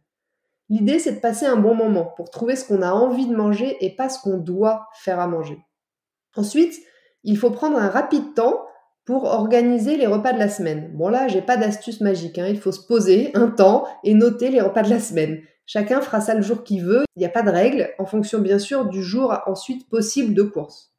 L'idée, 0.69 0.97
c'est 0.97 1.11
de 1.11 1.19
passer 1.19 1.45
un 1.45 1.57
bon 1.57 1.75
moment 1.75 2.05
pour 2.15 2.31
trouver 2.31 2.55
ce 2.55 2.65
qu'on 2.65 2.81
a 2.81 2.91
envie 2.93 3.27
de 3.27 3.35
manger 3.35 3.75
et 3.81 3.93
pas 3.97 4.07
ce 4.07 4.21
qu'on 4.21 4.37
doit 4.37 4.87
faire 4.93 5.19
à 5.19 5.27
manger. 5.27 5.57
Ensuite, 6.37 6.79
il 7.25 7.37
faut 7.37 7.51
prendre 7.51 7.77
un 7.77 7.89
rapide 7.89 8.33
temps 8.33 8.65
pour 9.05 9.25
organiser 9.25 9.97
les 9.97 10.07
repas 10.07 10.33
de 10.33 10.39
la 10.39 10.49
semaine. 10.49 10.91
Bon 10.93 11.09
là, 11.09 11.27
j'ai 11.27 11.41
pas 11.41 11.57
d'astuce 11.57 12.01
magique, 12.01 12.39
hein. 12.39 12.47
il 12.47 12.59
faut 12.59 12.71
se 12.71 12.85
poser 12.85 13.31
un 13.35 13.47
temps 13.47 13.85
et 14.03 14.13
noter 14.13 14.49
les 14.49 14.61
repas 14.61 14.83
de 14.83 14.89
la 14.89 14.99
semaine. 14.99 15.41
Chacun 15.67 16.01
fera 16.01 16.21
ça 16.21 16.33
le 16.33 16.41
jour 16.41 16.63
qu'il 16.63 16.83
veut, 16.83 17.03
il 17.15 17.19
n'y 17.19 17.25
a 17.25 17.29
pas 17.29 17.41
de 17.41 17.49
règle, 17.49 17.89
en 17.99 18.05
fonction 18.05 18.39
bien 18.39 18.59
sûr 18.59 18.85
du 18.85 19.03
jour 19.03 19.35
ensuite 19.47 19.87
possible 19.89 20.33
de 20.33 20.43
course. 20.43 20.91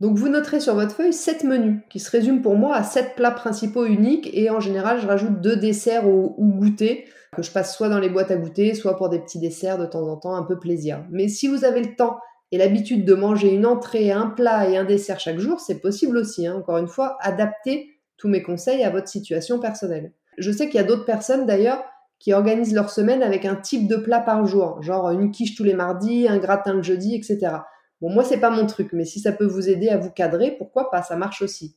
Donc 0.00 0.16
vous 0.16 0.28
noterez 0.28 0.60
sur 0.60 0.74
votre 0.74 0.94
feuille 0.94 1.12
7 1.12 1.42
menus, 1.42 1.80
qui 1.90 1.98
se 1.98 2.10
résument 2.10 2.40
pour 2.40 2.56
moi 2.56 2.76
à 2.76 2.84
7 2.84 3.16
plats 3.16 3.32
principaux 3.32 3.84
uniques, 3.84 4.30
et 4.32 4.50
en 4.50 4.60
général 4.60 5.00
je 5.00 5.06
rajoute 5.08 5.40
deux 5.40 5.56
desserts 5.56 6.06
ou, 6.08 6.34
ou 6.38 6.46
goûters, 6.52 7.04
que 7.34 7.42
je 7.42 7.50
passe 7.50 7.76
soit 7.76 7.88
dans 7.88 7.98
les 7.98 8.08
boîtes 8.08 8.30
à 8.30 8.36
goûter, 8.36 8.74
soit 8.74 8.96
pour 8.96 9.08
des 9.08 9.18
petits 9.18 9.40
desserts 9.40 9.78
de 9.78 9.86
temps 9.86 10.06
en 10.08 10.16
temps, 10.16 10.36
un 10.36 10.44
peu 10.44 10.58
plaisir. 10.58 11.04
Mais 11.10 11.28
si 11.28 11.48
vous 11.48 11.64
avez 11.64 11.82
le 11.82 11.96
temps 11.96 12.18
et 12.50 12.58
l'habitude 12.58 13.04
de 13.04 13.14
manger 13.14 13.52
une 13.52 13.66
entrée, 13.66 14.10
un 14.10 14.28
plat 14.28 14.68
et 14.68 14.76
un 14.76 14.84
dessert 14.84 15.20
chaque 15.20 15.38
jour, 15.38 15.60
c'est 15.60 15.80
possible 15.80 16.16
aussi. 16.16 16.46
Hein. 16.46 16.56
Encore 16.56 16.78
une 16.78 16.88
fois, 16.88 17.18
adaptez 17.20 17.98
tous 18.16 18.28
mes 18.28 18.42
conseils 18.42 18.84
à 18.84 18.90
votre 18.90 19.08
situation 19.08 19.58
personnelle. 19.60 20.12
Je 20.38 20.50
sais 20.50 20.66
qu'il 20.66 20.76
y 20.76 20.82
a 20.82 20.86
d'autres 20.86 21.04
personnes 21.04 21.46
d'ailleurs 21.46 21.84
qui 22.18 22.32
organisent 22.32 22.74
leur 22.74 22.90
semaine 22.90 23.22
avec 23.22 23.44
un 23.44 23.54
type 23.54 23.86
de 23.86 23.96
plat 23.96 24.20
par 24.20 24.44
jour, 24.46 24.82
genre 24.82 25.10
une 25.10 25.30
quiche 25.30 25.54
tous 25.54 25.64
les 25.64 25.74
mardis, 25.74 26.26
un 26.28 26.38
gratin 26.38 26.74
le 26.74 26.82
jeudi, 26.82 27.14
etc. 27.14 27.58
Bon, 28.00 28.10
moi, 28.10 28.24
c'est 28.24 28.38
pas 28.38 28.50
mon 28.50 28.66
truc, 28.66 28.92
mais 28.92 29.04
si 29.04 29.20
ça 29.20 29.32
peut 29.32 29.46
vous 29.46 29.68
aider 29.68 29.88
à 29.88 29.98
vous 29.98 30.10
cadrer, 30.10 30.52
pourquoi 30.52 30.90
pas, 30.90 31.02
ça 31.02 31.16
marche 31.16 31.42
aussi. 31.42 31.76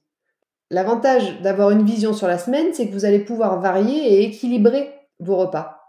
L'avantage 0.69 1.41
d'avoir 1.41 1.71
une 1.71 1.83
vision 1.83 2.13
sur 2.13 2.27
la 2.27 2.37
semaine, 2.37 2.73
c'est 2.73 2.87
que 2.87 2.93
vous 2.93 3.05
allez 3.05 3.19
pouvoir 3.19 3.59
varier 3.59 4.13
et 4.13 4.23
équilibrer 4.23 4.89
vos 5.19 5.35
repas. 5.35 5.80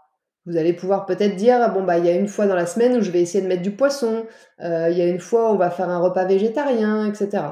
Vous 0.45 0.57
allez 0.57 0.73
pouvoir 0.73 1.05
peut-être 1.05 1.35
dire 1.35 1.71
bon 1.73 1.83
bah 1.83 1.97
il 1.97 2.05
y 2.05 2.09
a 2.09 2.15
une 2.15 2.27
fois 2.27 2.47
dans 2.47 2.55
la 2.55 2.65
semaine 2.65 2.97
où 2.97 3.01
je 3.01 3.11
vais 3.11 3.21
essayer 3.21 3.41
de 3.41 3.47
mettre 3.47 3.61
du 3.61 3.71
poisson, 3.71 4.25
euh, 4.61 4.89
il 4.89 4.97
y 4.97 5.01
a 5.01 5.07
une 5.07 5.19
fois 5.19 5.49
où 5.49 5.53
on 5.53 5.57
va 5.57 5.69
faire 5.69 5.89
un 5.89 5.99
repas 5.99 6.25
végétarien, 6.25 7.05
etc. 7.05 7.43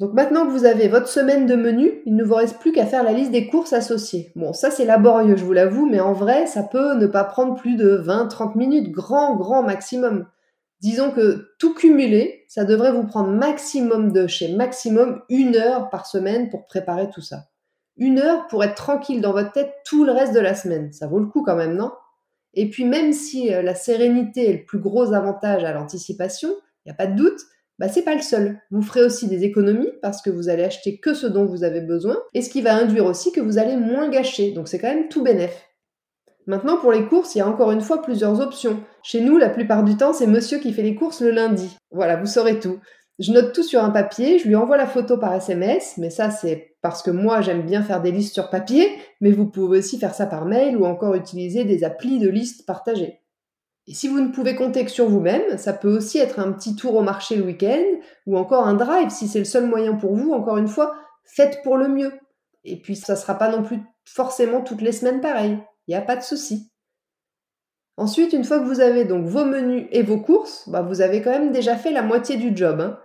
Donc 0.00 0.12
maintenant 0.12 0.46
que 0.46 0.50
vous 0.50 0.64
avez 0.64 0.86
votre 0.86 1.08
semaine 1.08 1.46
de 1.46 1.56
menu, 1.56 2.02
il 2.06 2.14
ne 2.14 2.24
vous 2.24 2.34
reste 2.34 2.58
plus 2.58 2.72
qu'à 2.72 2.86
faire 2.86 3.02
la 3.02 3.12
liste 3.12 3.32
des 3.32 3.48
courses 3.48 3.72
associées. 3.72 4.32
Bon, 4.36 4.52
ça 4.52 4.70
c'est 4.70 4.84
laborieux, 4.84 5.36
je 5.36 5.44
vous 5.44 5.52
l'avoue, 5.52 5.88
mais 5.88 6.00
en 6.00 6.12
vrai, 6.12 6.46
ça 6.46 6.62
peut 6.62 6.94
ne 6.94 7.06
pas 7.06 7.24
prendre 7.24 7.56
plus 7.56 7.76
de 7.76 7.96
20-30 7.98 8.56
minutes, 8.56 8.92
grand, 8.92 9.36
grand 9.36 9.62
maximum. 9.62 10.26
Disons 10.80 11.10
que 11.10 11.48
tout 11.58 11.74
cumulé, 11.74 12.44
ça 12.46 12.64
devrait 12.64 12.92
vous 12.92 13.04
prendre 13.04 13.30
maximum 13.30 14.12
de 14.12 14.28
chez 14.28 14.54
maximum 14.54 15.22
une 15.28 15.56
heure 15.56 15.90
par 15.90 16.06
semaine 16.06 16.48
pour 16.48 16.66
préparer 16.66 17.10
tout 17.10 17.20
ça 17.20 17.48
une 17.98 18.18
heure 18.18 18.46
pour 18.46 18.64
être 18.64 18.74
tranquille 18.74 19.20
dans 19.20 19.32
votre 19.32 19.52
tête 19.52 19.72
tout 19.84 20.04
le 20.04 20.12
reste 20.12 20.34
de 20.34 20.40
la 20.40 20.54
semaine. 20.54 20.92
Ça 20.92 21.06
vaut 21.06 21.18
le 21.18 21.26
coup 21.26 21.42
quand 21.42 21.56
même, 21.56 21.76
non? 21.76 21.92
Et 22.54 22.70
puis 22.70 22.84
même 22.84 23.12
si 23.12 23.52
euh, 23.52 23.62
la 23.62 23.74
sérénité 23.74 24.48
est 24.48 24.58
le 24.58 24.64
plus 24.64 24.78
gros 24.78 25.12
avantage 25.12 25.64
à 25.64 25.72
l'anticipation, 25.72 26.48
il 26.84 26.88
n'y 26.88 26.92
a 26.92 26.96
pas 26.96 27.06
de 27.06 27.16
doute, 27.16 27.40
bah 27.78 27.88
c'est 27.88 28.02
pas 28.02 28.14
le 28.14 28.22
seul. 28.22 28.60
Vous 28.70 28.82
ferez 28.82 29.02
aussi 29.02 29.28
des 29.28 29.44
économies 29.44 29.92
parce 30.02 30.22
que 30.22 30.30
vous 30.30 30.48
allez 30.48 30.64
acheter 30.64 30.98
que 30.98 31.14
ce 31.14 31.26
dont 31.26 31.44
vous 31.44 31.62
avez 31.62 31.80
besoin 31.80 32.16
et 32.34 32.42
ce 32.42 32.50
qui 32.50 32.62
va 32.62 32.74
induire 32.74 33.04
aussi 33.04 33.30
que 33.32 33.40
vous 33.40 33.58
allez 33.58 33.76
moins 33.76 34.08
gâcher. 34.08 34.52
Donc 34.52 34.68
c'est 34.68 34.78
quand 34.78 34.92
même 34.92 35.08
tout 35.08 35.22
bénef. 35.22 35.68
Maintenant, 36.46 36.78
pour 36.78 36.92
les 36.92 37.04
courses, 37.04 37.34
il 37.34 37.38
y 37.38 37.40
a 37.42 37.46
encore 37.46 37.72
une 37.72 37.82
fois 37.82 38.00
plusieurs 38.00 38.40
options. 38.40 38.82
Chez 39.02 39.20
nous, 39.20 39.36
la 39.36 39.50
plupart 39.50 39.84
du 39.84 39.98
temps, 39.98 40.14
c'est 40.14 40.26
monsieur 40.26 40.58
qui 40.58 40.72
fait 40.72 40.82
les 40.82 40.94
courses 40.94 41.20
le 41.20 41.30
lundi. 41.30 41.76
Voilà, 41.90 42.16
vous 42.16 42.26
saurez 42.26 42.58
tout. 42.58 42.80
Je 43.18 43.32
note 43.32 43.52
tout 43.52 43.64
sur 43.64 43.82
un 43.82 43.90
papier, 43.90 44.38
je 44.38 44.46
lui 44.46 44.54
envoie 44.54 44.76
la 44.76 44.86
photo 44.86 45.18
par 45.18 45.34
SMS, 45.34 45.94
mais 45.96 46.10
ça 46.10 46.30
c'est 46.30 46.76
parce 46.82 47.02
que 47.02 47.10
moi 47.10 47.40
j'aime 47.40 47.62
bien 47.62 47.82
faire 47.82 48.00
des 48.00 48.12
listes 48.12 48.34
sur 48.34 48.48
papier, 48.48 48.88
mais 49.20 49.32
vous 49.32 49.46
pouvez 49.46 49.78
aussi 49.78 49.98
faire 49.98 50.14
ça 50.14 50.26
par 50.26 50.44
mail 50.44 50.76
ou 50.76 50.84
encore 50.84 51.16
utiliser 51.16 51.64
des 51.64 51.82
applis 51.82 52.20
de 52.20 52.28
listes 52.28 52.64
partagées. 52.64 53.20
Et 53.88 53.94
si 53.94 54.06
vous 54.06 54.20
ne 54.20 54.28
pouvez 54.28 54.54
compter 54.54 54.84
que 54.84 54.90
sur 54.90 55.08
vous-même, 55.08 55.56
ça 55.56 55.72
peut 55.72 55.96
aussi 55.96 56.18
être 56.18 56.38
un 56.38 56.52
petit 56.52 56.76
tour 56.76 56.94
au 56.94 57.02
marché 57.02 57.36
le 57.36 57.44
week-end 57.44 57.82
ou 58.26 58.36
encore 58.36 58.66
un 58.66 58.74
drive 58.74 59.08
si 59.08 59.26
c'est 59.28 59.38
le 59.38 59.46
seul 59.46 59.66
moyen 59.66 59.94
pour 59.94 60.14
vous. 60.14 60.32
Encore 60.32 60.58
une 60.58 60.68
fois, 60.68 60.94
faites 61.24 61.62
pour 61.62 61.78
le 61.78 61.88
mieux. 61.88 62.12
Et 62.64 62.78
puis 62.80 62.96
ça 62.96 63.14
ne 63.14 63.18
sera 63.18 63.38
pas 63.38 63.48
non 63.48 63.62
plus 63.62 63.80
forcément 64.04 64.60
toutes 64.60 64.82
les 64.82 64.92
semaines 64.92 65.22
pareil. 65.22 65.58
Il 65.86 65.92
n'y 65.92 65.96
a 65.96 66.02
pas 66.02 66.16
de 66.16 66.22
souci. 66.22 66.70
Ensuite, 67.96 68.34
une 68.34 68.44
fois 68.44 68.60
que 68.60 68.66
vous 68.66 68.80
avez 68.80 69.06
donc 69.06 69.24
vos 69.24 69.46
menus 69.46 69.86
et 69.90 70.02
vos 70.02 70.20
courses, 70.20 70.68
bah, 70.68 70.82
vous 70.82 71.00
avez 71.00 71.22
quand 71.22 71.30
même 71.30 71.50
déjà 71.50 71.74
fait 71.74 71.90
la 71.90 72.02
moitié 72.02 72.36
du 72.36 72.54
job. 72.54 72.80
Hein. 72.80 72.98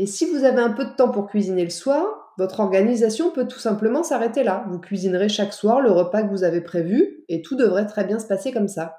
Et 0.00 0.06
si 0.06 0.24
vous 0.24 0.44
avez 0.44 0.62
un 0.62 0.70
peu 0.70 0.86
de 0.86 0.94
temps 0.96 1.10
pour 1.10 1.26
cuisiner 1.26 1.62
le 1.62 1.68
soir, 1.68 2.32
votre 2.38 2.60
organisation 2.60 3.30
peut 3.30 3.46
tout 3.46 3.58
simplement 3.58 4.02
s'arrêter 4.02 4.42
là. 4.42 4.64
Vous 4.70 4.78
cuisinerez 4.78 5.28
chaque 5.28 5.52
soir 5.52 5.82
le 5.82 5.90
repas 5.90 6.22
que 6.22 6.30
vous 6.30 6.42
avez 6.42 6.62
prévu 6.62 7.22
et 7.28 7.42
tout 7.42 7.54
devrait 7.54 7.84
très 7.84 8.04
bien 8.04 8.18
se 8.18 8.26
passer 8.26 8.50
comme 8.50 8.66
ça. 8.66 8.96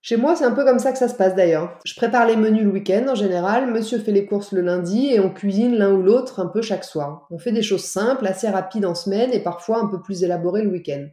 Chez 0.00 0.16
moi, 0.16 0.36
c'est 0.36 0.46
un 0.46 0.52
peu 0.52 0.64
comme 0.64 0.78
ça 0.78 0.92
que 0.92 0.96
ça 0.96 1.08
se 1.08 1.14
passe 1.14 1.34
d'ailleurs. 1.34 1.78
Je 1.84 1.94
prépare 1.94 2.26
les 2.26 2.36
menus 2.36 2.64
le 2.64 2.70
week-end 2.70 3.08
en 3.10 3.14
général, 3.14 3.70
monsieur 3.70 3.98
fait 3.98 4.10
les 4.10 4.24
courses 4.24 4.52
le 4.52 4.62
lundi 4.62 5.12
et 5.12 5.20
on 5.20 5.28
cuisine 5.28 5.76
l'un 5.76 5.92
ou 5.92 6.00
l'autre 6.00 6.40
un 6.40 6.46
peu 6.46 6.62
chaque 6.62 6.84
soir. 6.84 7.26
On 7.30 7.38
fait 7.38 7.52
des 7.52 7.60
choses 7.60 7.84
simples, 7.84 8.26
assez 8.26 8.48
rapides 8.48 8.86
en 8.86 8.94
semaine 8.94 9.34
et 9.34 9.42
parfois 9.42 9.80
un 9.82 9.86
peu 9.86 10.00
plus 10.00 10.22
élaborées 10.22 10.62
le 10.62 10.70
week-end. 10.70 11.08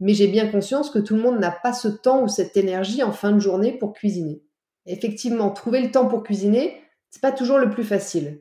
Mais 0.00 0.14
j'ai 0.14 0.26
bien 0.26 0.48
conscience 0.48 0.90
que 0.90 0.98
tout 0.98 1.14
le 1.14 1.22
monde 1.22 1.38
n'a 1.38 1.52
pas 1.52 1.72
ce 1.72 1.86
temps 1.86 2.24
ou 2.24 2.26
cette 2.26 2.56
énergie 2.56 3.04
en 3.04 3.12
fin 3.12 3.30
de 3.30 3.38
journée 3.38 3.78
pour 3.78 3.92
cuisiner. 3.92 4.42
Effectivement, 4.86 5.50
trouver 5.50 5.80
le 5.80 5.92
temps 5.92 6.06
pour 6.06 6.24
cuisiner, 6.24 6.80
c'est 7.14 7.20
pas 7.20 7.30
toujours 7.30 7.58
le 7.58 7.70
plus 7.70 7.84
facile. 7.84 8.40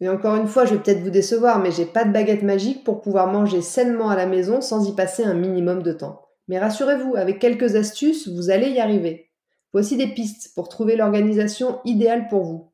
Et 0.00 0.08
encore 0.08 0.34
une 0.34 0.48
fois, 0.48 0.64
je 0.64 0.74
vais 0.74 0.80
peut-être 0.82 1.04
vous 1.04 1.10
décevoir, 1.10 1.60
mais 1.60 1.70
j'ai 1.70 1.86
pas 1.86 2.04
de 2.04 2.12
baguette 2.12 2.42
magique 2.42 2.82
pour 2.82 3.00
pouvoir 3.00 3.28
manger 3.28 3.62
sainement 3.62 4.10
à 4.10 4.16
la 4.16 4.26
maison 4.26 4.60
sans 4.60 4.88
y 4.88 4.92
passer 4.96 5.22
un 5.22 5.34
minimum 5.34 5.84
de 5.84 5.92
temps. 5.92 6.26
Mais 6.48 6.58
rassurez-vous, 6.58 7.14
avec 7.14 7.38
quelques 7.38 7.76
astuces, 7.76 8.26
vous 8.26 8.50
allez 8.50 8.70
y 8.70 8.80
arriver. 8.80 9.30
Voici 9.72 9.96
des 9.96 10.08
pistes 10.08 10.52
pour 10.56 10.68
trouver 10.68 10.96
l'organisation 10.96 11.78
idéale 11.84 12.26
pour 12.26 12.42
vous. 12.42 12.72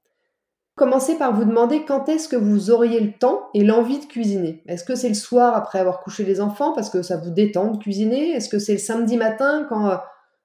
Commencez 0.76 1.18
par 1.18 1.34
vous 1.34 1.44
demander 1.44 1.84
quand 1.84 2.08
est-ce 2.08 2.26
que 2.26 2.36
vous 2.36 2.70
auriez 2.70 3.00
le 3.00 3.12
temps 3.12 3.50
et 3.52 3.64
l'envie 3.64 3.98
de 3.98 4.06
cuisiner. 4.06 4.62
Est-ce 4.66 4.84
que 4.84 4.94
c'est 4.94 5.10
le 5.10 5.14
soir 5.14 5.54
après 5.54 5.78
avoir 5.78 6.00
couché 6.00 6.24
les 6.24 6.40
enfants 6.40 6.72
parce 6.72 6.88
que 6.88 7.02
ça 7.02 7.18
vous 7.18 7.28
détend 7.28 7.72
de 7.72 7.76
cuisiner? 7.76 8.30
Est-ce 8.30 8.48
que 8.48 8.58
c'est 8.58 8.72
le 8.72 8.78
samedi 8.78 9.18
matin 9.18 9.66
quand 9.68 9.90
euh, 9.90 9.96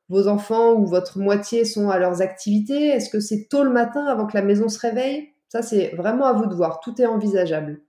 vos 0.09 0.27
enfants 0.27 0.73
ou 0.73 0.85
votre 0.85 1.19
moitié 1.19 1.65
sont 1.65 1.89
à 1.89 1.99
leurs 1.99 2.21
activités? 2.21 2.87
Est-ce 2.87 3.09
que 3.09 3.19
c'est 3.19 3.47
tôt 3.49 3.63
le 3.63 3.69
matin 3.69 4.05
avant 4.05 4.25
que 4.25 4.37
la 4.37 4.43
maison 4.43 4.69
se 4.69 4.79
réveille? 4.79 5.29
Ça, 5.49 5.61
c'est 5.61 5.95
vraiment 5.95 6.25
à 6.25 6.33
vous 6.33 6.45
de 6.45 6.55
voir. 6.55 6.79
Tout 6.79 7.01
est 7.01 7.05
envisageable. 7.05 7.81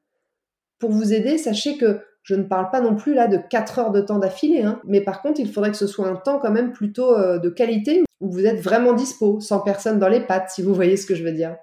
Pour 0.79 0.91
vous 0.91 1.13
aider, 1.13 1.39
sachez 1.39 1.77
que 1.77 2.01
je 2.23 2.35
ne 2.35 2.45
parle 2.45 2.71
pas 2.71 2.81
non 2.81 2.95
plus 2.95 3.15
là 3.15 3.27
de 3.27 3.39
4 3.39 3.79
heures 3.79 3.91
de 3.91 4.01
temps 4.01 4.19
d'affilée, 4.19 4.63
hein. 4.63 4.81
mais 4.85 5.01
par 5.01 5.23
contre, 5.23 5.41
il 5.41 5.51
faudrait 5.51 5.71
que 5.71 5.77
ce 5.77 5.87
soit 5.87 6.07
un 6.07 6.17
temps 6.17 6.39
quand 6.39 6.51
même 6.51 6.73
plutôt 6.73 7.17
euh, 7.17 7.39
de 7.39 7.49
qualité 7.49 8.05
où 8.21 8.31
vous 8.31 8.45
êtes 8.45 8.61
vraiment 8.61 8.93
dispo, 8.93 9.41
sans 9.41 9.61
personne 9.61 9.99
dans 9.99 10.09
les 10.09 10.21
pattes, 10.21 10.51
si 10.51 10.63
vous 10.63 10.75
voyez 10.75 10.97
ce 10.97 11.07
que 11.07 11.15
je 11.15 11.25
veux 11.25 11.33
dire. 11.33 11.57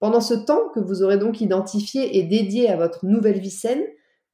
Pendant 0.00 0.20
ce 0.20 0.34
temps 0.34 0.70
que 0.74 0.80
vous 0.80 1.02
aurez 1.02 1.18
donc 1.18 1.40
identifié 1.40 2.16
et 2.16 2.22
dédié 2.22 2.70
à 2.70 2.76
votre 2.76 3.04
nouvelle 3.04 3.38
vie 3.38 3.50
saine, 3.50 3.82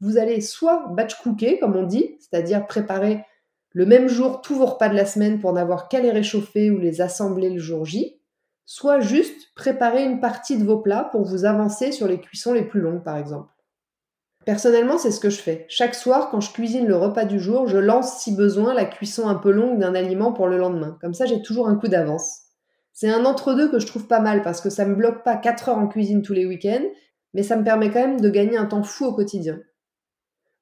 vous 0.01 0.19
allez 0.19 0.41
soit 0.41 0.87
batch 0.91 1.21
cooker, 1.23 1.59
comme 1.59 1.75
on 1.75 1.85
dit, 1.85 2.17
c'est-à-dire 2.21 2.67
préparer 2.67 3.25
le 3.75 3.87
même 3.87 4.09
jour 4.09 4.41
tous 4.41 4.55
vos 4.55 4.67
repas 4.67 4.89
de 4.89 4.95
la 4.95 5.05
semaine 5.05 5.41
pour 5.41 5.53
n'avoir 5.53 5.89
qu'à 5.89 6.01
les 6.01 6.13
réchauffer 6.13 6.71
ou 6.71 6.79
les 6.79 7.01
assembler 7.01 7.51
le 7.51 7.59
jour 7.59 7.85
J, 7.85 8.21
soit 8.65 9.01
juste 9.01 9.53
préparer 9.57 10.05
une 10.05 10.21
partie 10.21 10.57
de 10.57 10.65
vos 10.65 10.79
plats 10.79 11.09
pour 11.11 11.25
vous 11.25 11.45
avancer 11.45 11.91
sur 11.93 12.07
les 12.07 12.21
cuissons 12.21 12.53
les 12.53 12.65
plus 12.65 12.81
longues, 12.81 13.03
par 13.03 13.17
exemple. 13.17 13.53
Personnellement, 14.47 14.97
c'est 14.97 15.11
ce 15.11 15.21
que 15.21 15.31
je 15.31 15.41
fais. 15.41 15.67
Chaque 15.69 15.95
soir, 15.95 16.31
quand 16.31 16.41
je 16.41 16.53
cuisine 16.53 16.87
le 16.87 16.97
repas 16.97 17.25
du 17.25 17.41
jour, 17.41 17.67
je 17.67 17.79
lance 17.79 18.21
si 18.21 18.37
besoin 18.37 18.75
la 18.75 18.85
cuisson 18.85 19.27
un 19.27 19.35
peu 19.35 19.51
longue 19.51 19.81
d'un 19.81 19.95
aliment 19.95 20.33
pour 20.33 20.47
le 20.47 20.57
lendemain. 20.57 20.97
Comme 21.01 21.15
ça, 21.15 21.27
j'ai 21.27 21.43
toujours 21.43 21.69
un 21.69 21.77
coup 21.77 21.89
d'avance. 21.89 22.43
C'est 22.93 23.11
un 23.11 23.25
entre-deux 23.25 23.71
que 23.71 23.81
je 23.81 23.87
trouve 23.87 24.07
pas 24.07 24.21
mal 24.21 24.43
parce 24.43 24.61
que 24.61 24.71
ça 24.71 24.85
me 24.85 24.95
bloque 24.95 25.25
pas 25.25 25.37
4 25.37 25.71
heures 25.71 25.79
en 25.79 25.89
cuisine 25.89 26.23
tous 26.23 26.35
les 26.35 26.47
week-ends, 26.47 26.87
mais 27.33 27.43
ça 27.43 27.57
me 27.57 27.65
permet 27.65 27.91
quand 27.91 28.07
même 28.07 28.21
de 28.21 28.31
gagner 28.31 28.57
un 28.57 28.67
temps 28.67 28.85
fou 28.85 29.07
au 29.07 29.13
quotidien. 29.13 29.59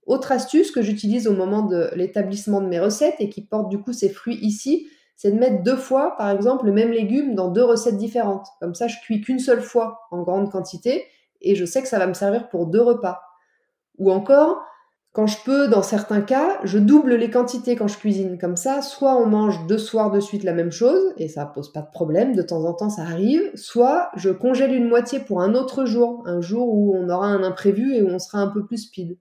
Autre 0.06 0.32
astuce 0.32 0.70
que 0.70 0.82
j'utilise 0.82 1.28
au 1.28 1.34
moment 1.34 1.62
de 1.62 1.90
l'établissement 1.94 2.60
de 2.60 2.66
mes 2.66 2.80
recettes 2.80 3.16
et 3.20 3.28
qui 3.28 3.42
porte 3.42 3.68
du 3.68 3.78
coup 3.78 3.92
ses 3.92 4.08
fruits 4.08 4.38
ici, 4.42 4.88
c'est 5.16 5.30
de 5.30 5.38
mettre 5.38 5.62
deux 5.62 5.76
fois, 5.76 6.16
par 6.16 6.30
exemple, 6.30 6.66
le 6.66 6.72
même 6.72 6.90
légume 6.90 7.34
dans 7.34 7.48
deux 7.48 7.62
recettes 7.62 7.96
différentes. 7.96 8.48
Comme 8.60 8.74
ça, 8.74 8.88
je 8.88 8.98
cuis 9.00 9.20
qu'une 9.20 9.38
seule 9.38 9.62
fois 9.62 10.00
en 10.10 10.22
grande 10.22 10.50
quantité 10.50 11.04
et 11.40 11.54
je 11.54 11.64
sais 11.64 11.82
que 11.82 11.88
ça 11.88 11.98
va 11.98 12.06
me 12.06 12.14
servir 12.14 12.48
pour 12.48 12.66
deux 12.66 12.80
repas. 12.80 13.20
Ou 13.98 14.10
encore, 14.10 14.64
quand 15.12 15.26
je 15.26 15.36
peux, 15.44 15.68
dans 15.68 15.82
certains 15.82 16.22
cas, 16.22 16.58
je 16.64 16.78
double 16.78 17.14
les 17.16 17.30
quantités 17.30 17.76
quand 17.76 17.86
je 17.86 17.98
cuisine. 17.98 18.38
Comme 18.38 18.56
ça, 18.56 18.80
soit 18.80 19.14
on 19.16 19.26
mange 19.26 19.66
deux 19.66 19.78
soirs 19.78 20.10
de 20.10 20.20
suite 20.20 20.42
la 20.42 20.54
même 20.54 20.72
chose, 20.72 21.12
et 21.18 21.28
ça 21.28 21.44
pose 21.44 21.70
pas 21.70 21.82
de 21.82 21.90
problème, 21.90 22.34
de 22.34 22.40
temps 22.40 22.64
en 22.64 22.72
temps 22.72 22.88
ça 22.88 23.02
arrive, 23.02 23.50
soit 23.54 24.10
je 24.16 24.30
congèle 24.30 24.74
une 24.74 24.88
moitié 24.88 25.20
pour 25.20 25.42
un 25.42 25.54
autre 25.54 25.84
jour, 25.84 26.22
un 26.26 26.40
jour 26.40 26.66
où 26.72 26.96
on 26.96 27.10
aura 27.10 27.26
un 27.26 27.42
imprévu 27.42 27.94
et 27.94 28.02
où 28.02 28.08
on 28.08 28.18
sera 28.18 28.38
un 28.38 28.48
peu 28.48 28.64
plus 28.64 28.78
speed. 28.78 29.18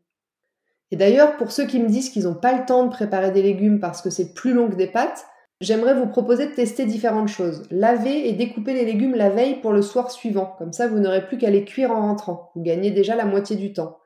Et 0.92 0.98
d'ailleurs, 0.98 1.38
pour 1.38 1.52
ceux 1.52 1.66
qui 1.66 1.80
me 1.80 1.88
disent 1.88 2.10
qu'ils 2.10 2.24
n'ont 2.24 2.36
pas 2.36 2.58
le 2.58 2.66
temps 2.66 2.86
de 2.86 2.92
préparer 2.92 3.32
des 3.32 3.42
légumes 3.42 3.80
parce 3.80 4.02
que 4.02 4.10
c'est 4.10 4.34
plus 4.34 4.54
long 4.54 4.70
que 4.70 4.76
des 4.76 4.88
pâtes, 4.88 5.26
j'aimerais 5.62 5.94
vous 5.94 6.08
proposer 6.08 6.48
de 6.48 6.54
tester 6.54 6.86
différentes 6.86 7.30
choses. 7.30 7.64
Laver 7.72 8.28
et 8.28 8.34
découper 8.34 8.74
les 8.74 8.86
légumes 8.86 9.16
la 9.16 9.30
veille 9.30 9.62
pour 9.62 9.72
le 9.72 9.82
soir 9.82 10.12
suivant. 10.12 10.56
Comme 10.58 10.74
ça, 10.74 10.88
vous 10.88 11.00
n'aurez 11.00 11.26
plus 11.26 11.38
qu'à 11.38 11.50
les 11.50 11.64
cuire 11.64 11.92
en 11.92 12.02
rentrant. 12.02 12.52
Vous 12.56 12.62
gagnez 12.62 12.92
déjà 12.92 13.16
la 13.16 13.26
moitié 13.26 13.56
du 13.56 13.72
temps. 13.72 13.98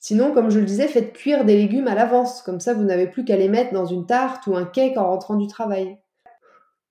Sinon, 0.00 0.32
comme 0.32 0.50
je 0.50 0.60
le 0.60 0.64
disais, 0.64 0.88
faites 0.88 1.12
cuire 1.12 1.44
des 1.44 1.56
légumes 1.56 1.88
à 1.88 1.94
l'avance, 1.94 2.42
comme 2.42 2.60
ça 2.60 2.74
vous 2.74 2.84
n'avez 2.84 3.08
plus 3.08 3.24
qu'à 3.24 3.36
les 3.36 3.48
mettre 3.48 3.72
dans 3.72 3.86
une 3.86 4.06
tarte 4.06 4.46
ou 4.46 4.54
un 4.54 4.64
cake 4.64 4.96
en 4.96 5.08
rentrant 5.08 5.34
du 5.34 5.48
travail. 5.48 5.98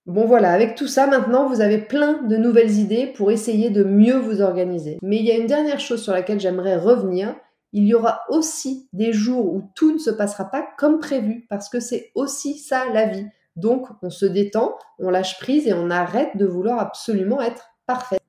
Bon 0.05 0.25
voilà, 0.25 0.51
avec 0.51 0.75
tout 0.75 0.87
ça 0.87 1.07
maintenant, 1.07 1.47
vous 1.47 1.61
avez 1.61 1.77
plein 1.79 2.23
de 2.23 2.37
nouvelles 2.37 2.77
idées 2.77 3.07
pour 3.07 3.31
essayer 3.31 3.69
de 3.69 3.83
mieux 3.83 4.17
vous 4.17 4.41
organiser. 4.41 4.99
Mais 5.01 5.17
il 5.17 5.25
y 5.25 5.31
a 5.31 5.37
une 5.37 5.47
dernière 5.47 5.79
chose 5.79 6.03
sur 6.03 6.13
laquelle 6.13 6.39
j'aimerais 6.39 6.75
revenir. 6.75 7.35
Il 7.77 7.83
y 7.83 7.93
aura 7.93 8.21
aussi 8.29 8.87
des 8.93 9.11
jours 9.11 9.53
où 9.53 9.69
tout 9.75 9.91
ne 9.91 9.97
se 9.97 10.09
passera 10.09 10.45
pas 10.45 10.65
comme 10.77 10.97
prévu, 10.97 11.45
parce 11.49 11.67
que 11.67 11.81
c'est 11.81 12.09
aussi 12.15 12.57
ça 12.57 12.85
la 12.93 13.05
vie. 13.05 13.25
Donc 13.57 13.89
on 14.01 14.09
se 14.09 14.25
détend, 14.25 14.77
on 14.97 15.09
lâche 15.09 15.37
prise 15.39 15.67
et 15.67 15.73
on 15.73 15.89
arrête 15.89 16.37
de 16.37 16.45
vouloir 16.45 16.79
absolument 16.79 17.41
être 17.41 17.71
parfait. 17.85 18.19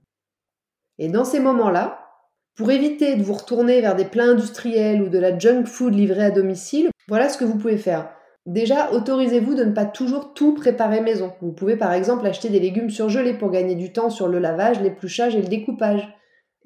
Et 0.98 1.08
dans 1.08 1.24
ces 1.24 1.38
moments-là, 1.38 2.00
pour 2.56 2.72
éviter 2.72 3.14
de 3.14 3.22
vous 3.22 3.34
retourner 3.34 3.80
vers 3.80 3.94
des 3.94 4.04
plats 4.04 4.24
industriels 4.24 5.00
ou 5.00 5.08
de 5.08 5.18
la 5.18 5.38
junk 5.38 5.66
food 5.66 5.94
livrée 5.94 6.24
à 6.24 6.30
domicile, 6.32 6.90
voilà 7.06 7.28
ce 7.28 7.38
que 7.38 7.44
vous 7.44 7.56
pouvez 7.56 7.78
faire. 7.78 8.10
Déjà, 8.46 8.90
autorisez-vous 8.90 9.54
de 9.54 9.62
ne 9.62 9.72
pas 9.72 9.86
toujours 9.86 10.34
tout 10.34 10.54
préparer 10.54 11.00
maison. 11.00 11.32
Vous 11.40 11.52
pouvez 11.52 11.76
par 11.76 11.92
exemple 11.92 12.26
acheter 12.26 12.48
des 12.48 12.58
légumes 12.58 12.90
surgelés 12.90 13.34
pour 13.34 13.52
gagner 13.52 13.76
du 13.76 13.92
temps 13.92 14.10
sur 14.10 14.26
le 14.26 14.40
lavage, 14.40 14.80
l'épluchage 14.80 15.36
et 15.36 15.42
le 15.42 15.46
découpage. 15.46 16.12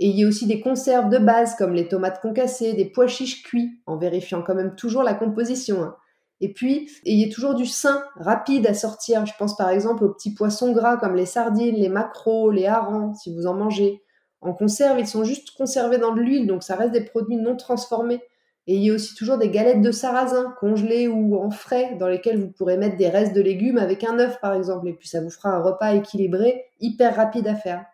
Ayez 0.00 0.24
aussi 0.24 0.46
des 0.46 0.60
conserves 0.60 1.10
de 1.10 1.18
base 1.18 1.54
comme 1.56 1.74
les 1.74 1.86
tomates 1.86 2.22
concassées, 2.22 2.72
des 2.72 2.86
pois 2.86 3.06
chiches 3.06 3.42
cuits, 3.42 3.80
en 3.86 3.98
vérifiant 3.98 4.42
quand 4.42 4.54
même 4.54 4.74
toujours 4.74 5.02
la 5.02 5.12
composition. 5.12 5.82
Hein. 5.82 5.94
Et 6.40 6.54
puis, 6.54 6.90
ayez 7.04 7.28
toujours 7.28 7.54
du 7.54 7.66
sain, 7.66 8.02
rapide 8.16 8.66
à 8.66 8.72
sortir. 8.72 9.26
Je 9.26 9.34
pense 9.38 9.56
par 9.56 9.68
exemple 9.68 10.04
aux 10.04 10.08
petits 10.08 10.32
poissons 10.32 10.72
gras 10.72 10.96
comme 10.96 11.14
les 11.14 11.26
sardines, 11.26 11.76
les 11.76 11.90
maquereaux, 11.90 12.50
les 12.50 12.66
harengs, 12.66 13.14
si 13.14 13.34
vous 13.34 13.46
en 13.46 13.52
mangez. 13.52 14.02
En 14.40 14.54
conserve, 14.54 14.98
ils 14.98 15.06
sont 15.06 15.22
juste 15.22 15.50
conservés 15.54 15.98
dans 15.98 16.14
de 16.14 16.20
l'huile, 16.20 16.46
donc 16.46 16.62
ça 16.62 16.76
reste 16.76 16.92
des 16.92 17.04
produits 17.04 17.36
non 17.36 17.56
transformés. 17.56 18.22
Et 18.66 18.90
aussi 18.90 19.14
toujours 19.14 19.36
des 19.36 19.50
galettes 19.50 19.82
de 19.82 19.90
sarrasin, 19.90 20.54
congelées 20.60 21.08
ou 21.08 21.36
en 21.36 21.50
frais, 21.50 21.96
dans 21.98 22.08
lesquelles 22.08 22.40
vous 22.40 22.50
pourrez 22.50 22.78
mettre 22.78 22.96
des 22.96 23.08
restes 23.08 23.34
de 23.34 23.42
légumes 23.42 23.78
avec 23.78 24.04
un 24.04 24.18
œuf 24.18 24.40
par 24.40 24.54
exemple, 24.54 24.88
et 24.88 24.94
puis 24.94 25.08
ça 25.08 25.20
vous 25.20 25.30
fera 25.30 25.50
un 25.50 25.62
repas 25.62 25.92
équilibré, 25.92 26.64
hyper 26.78 27.16
rapide 27.16 27.48
à 27.48 27.54
faire. 27.54 27.84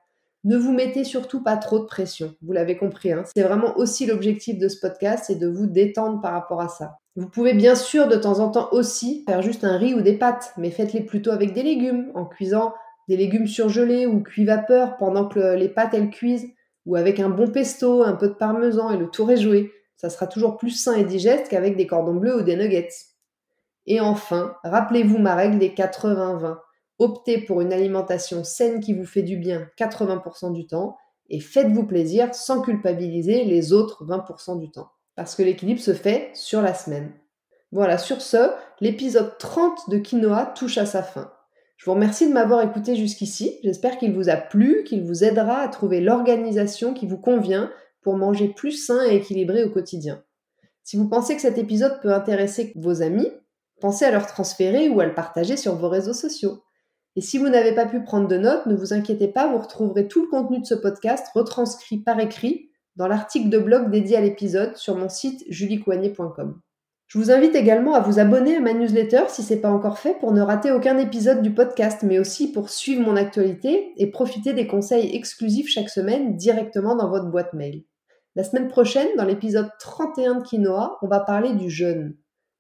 Ne 0.47 0.57
vous 0.57 0.71
mettez 0.71 1.03
surtout 1.03 1.43
pas 1.43 1.57
trop 1.57 1.81
de 1.81 1.87
pression, 1.87 2.37
vous 2.41 2.53
l'avez 2.53 2.77
compris. 2.77 3.11
Hein. 3.11 3.25
C'est 3.35 3.43
vraiment 3.43 3.77
aussi 3.79 4.07
l'objectif 4.07 4.57
de 4.57 4.69
ce 4.69 4.79
podcast, 4.79 5.25
c'est 5.27 5.41
de 5.41 5.49
vous 5.49 5.67
détendre 5.67 6.21
par 6.21 6.31
rapport 6.31 6.61
à 6.61 6.69
ça. 6.69 6.99
Vous 7.17 7.29
pouvez 7.29 7.53
bien 7.53 7.75
sûr 7.75 8.07
de 8.07 8.15
temps 8.15 8.39
en 8.39 8.51
temps 8.51 8.69
aussi 8.71 9.25
faire 9.27 9.43
juste 9.43 9.65
un 9.65 9.77
riz 9.77 9.93
ou 9.95 10.03
des 10.03 10.17
pâtes, 10.17 10.53
mais 10.57 10.71
faites-les 10.71 11.01
plutôt 11.01 11.33
avec 11.33 11.53
des 11.53 11.65
légumes, 11.65 12.13
en 12.15 12.25
cuisant 12.25 12.75
des 13.09 13.17
légumes 13.17 13.49
surgelés 13.49 14.07
ou 14.07 14.21
cuits 14.21 14.45
vapeur 14.45 14.97
pendant 14.99 15.27
que 15.27 15.57
les 15.57 15.69
pâtes 15.69 15.95
elles 15.95 16.11
cuisent, 16.11 16.47
ou 16.85 16.95
avec 16.95 17.19
un 17.19 17.29
bon 17.29 17.51
pesto, 17.51 18.05
un 18.05 18.13
peu 18.13 18.29
de 18.29 18.35
parmesan 18.35 18.93
et 18.93 18.99
le 18.99 19.09
tour 19.09 19.33
est 19.33 19.39
joué. 19.39 19.73
Ça 19.97 20.11
sera 20.11 20.29
toujours 20.29 20.59
plus 20.59 20.71
sain 20.71 20.93
et 20.93 21.03
digeste 21.03 21.49
qu'avec 21.49 21.77
des 21.77 21.89
cordons 21.89 22.15
bleus 22.15 22.37
ou 22.37 22.43
des 22.43 22.55
nuggets. 22.55 22.87
Et 23.87 23.99
enfin, 24.01 24.55
rappelez-vous 24.63 25.19
ma 25.19 25.35
règle 25.35 25.59
des 25.59 25.71
80-20. 25.71 26.59
Optez 26.99 27.39
pour 27.39 27.61
une 27.61 27.73
alimentation 27.73 28.43
saine 28.43 28.81
qui 28.81 28.95
vous 28.95 29.05
fait 29.05 29.23
du 29.23 29.37
bien 29.37 29.69
80% 29.79 30.53
du 30.53 30.67
temps 30.67 30.97
et 31.29 31.41
faites-vous 31.41 31.87
plaisir 31.87 32.35
sans 32.35 32.63
culpabiliser 32.63 33.45
les 33.45 33.73
autres 33.73 34.05
20% 34.05 34.59
du 34.59 34.71
temps. 34.71 34.89
Parce 35.15 35.35
que 35.35 35.43
l'équilibre 35.43 35.81
se 35.81 35.95
fait 35.95 36.31
sur 36.35 36.63
la 36.63 36.75
semaine. 36.75 37.13
Voilà, 37.73 37.99
sur 37.99 38.23
ce, 38.23 38.53
l'épisode 38.81 39.37
30 39.39 39.91
de 39.91 39.99
Quinoa 39.99 40.47
touche 40.47 40.79
à 40.79 40.87
sa 40.87 41.03
fin. 41.03 41.33
Je 41.77 41.85
vous 41.85 41.93
remercie 41.93 42.29
de 42.29 42.33
m'avoir 42.33 42.63
écouté 42.63 42.97
jusqu'ici. 42.97 43.59
J'espère 43.63 43.99
qu'il 43.99 44.15
vous 44.15 44.31
a 44.31 44.37
plu, 44.37 44.83
qu'il 44.85 45.05
vous 45.05 45.25
aidera 45.25 45.59
à 45.59 45.69
trouver 45.69 46.01
l'organisation 46.01 46.95
qui 46.95 47.07
vous 47.07 47.19
convient 47.19 47.71
pour 48.03 48.17
manger 48.17 48.49
plus 48.49 48.73
sain 48.73 49.05
et 49.05 49.17
équilibré 49.17 49.65
au 49.65 49.71
quotidien. 49.71 50.23
Si 50.85 50.97
vous 50.97 51.09
pensez 51.09 51.35
que 51.35 51.43
cet 51.43 51.59
épisode 51.59 52.01
peut 52.01 52.15
intéresser 52.15 52.73
vos 52.77 53.03
amis, 53.03 53.29
pensez 53.81 54.05
à 54.05 54.11
leur 54.11 54.27
transférer 54.27 54.89
ou 54.89 55.01
à 55.01 55.07
le 55.07 55.15
partager 55.15 55.57
sur 55.57 55.75
vos 55.75 55.89
réseaux 55.89 56.15
sociaux. 56.15 56.63
Et 57.17 57.23
si 57.23 57.39
vous 57.39 57.49
n'avez 57.49 57.75
pas 57.75 57.87
pu 57.87 58.03
prendre 58.03 58.29
de 58.29 58.37
notes, 58.37 58.67
ne 58.67 58.77
vous 58.77 58.93
inquiétez 58.93 59.29
pas, 59.29 59.51
vous 59.51 59.59
retrouverez 59.59 60.07
tout 60.07 60.23
le 60.23 60.29
contenu 60.29 60.61
de 60.61 60.67
ce 60.67 60.75
podcast 60.75 61.27
retranscrit 61.35 61.99
par 61.99 62.21
écrit 62.21 62.71
dans 62.97 63.09
l'article 63.09 63.49
de 63.49 63.59
blog 63.59 63.91
dédié 63.91 64.19
à 64.19 64.21
l'épisode 64.21 64.77
sur 64.77 64.97
mon 64.97 65.09
site 65.09 65.43
juliecoignet.com. 65.49 66.61
Je 67.07 67.19
vous 67.19 67.31
invite 67.31 67.55
également 67.55 67.95
à 67.95 68.01
vous 68.01 68.19
abonner 68.19 68.57
à 68.57 68.61
ma 68.61 68.75
newsletter 68.75 69.25
si 69.29 69.43
ce 69.43 69.55
n'est 69.55 69.61
pas 69.61 69.71
encore 69.71 69.99
fait 69.99 70.19
pour 70.19 70.33
ne 70.33 70.43
rater 70.43 70.73
aucun 70.73 70.99
épisode 70.99 71.41
du 71.41 71.55
podcast, 71.55 72.03
mais 72.03 72.19
aussi 72.19 72.53
pour 72.53 72.69
suivre 72.69 73.03
mon 73.03 73.17
actualité 73.17 73.93
et 73.97 74.11
profiter 74.11 74.53
des 74.53 74.67
conseils 74.67 75.15
exclusifs 75.15 75.69
chaque 75.69 75.89
semaine 75.89 76.37
directement 76.37 76.97
dans 76.97 77.09
votre 77.09 77.31
boîte 77.31 77.55
mail. 77.55 77.85
La 78.35 78.45
semaine 78.45 78.69
prochaine, 78.69 79.09
dans 79.17 79.25
l'épisode 79.25 79.71
31 79.79 80.41
de 80.41 80.43
Quinoa, 80.43 80.99
on 81.01 81.07
va 81.07 81.21
parler 81.21 81.55
du 81.55 81.71
jeûne. 81.71 82.17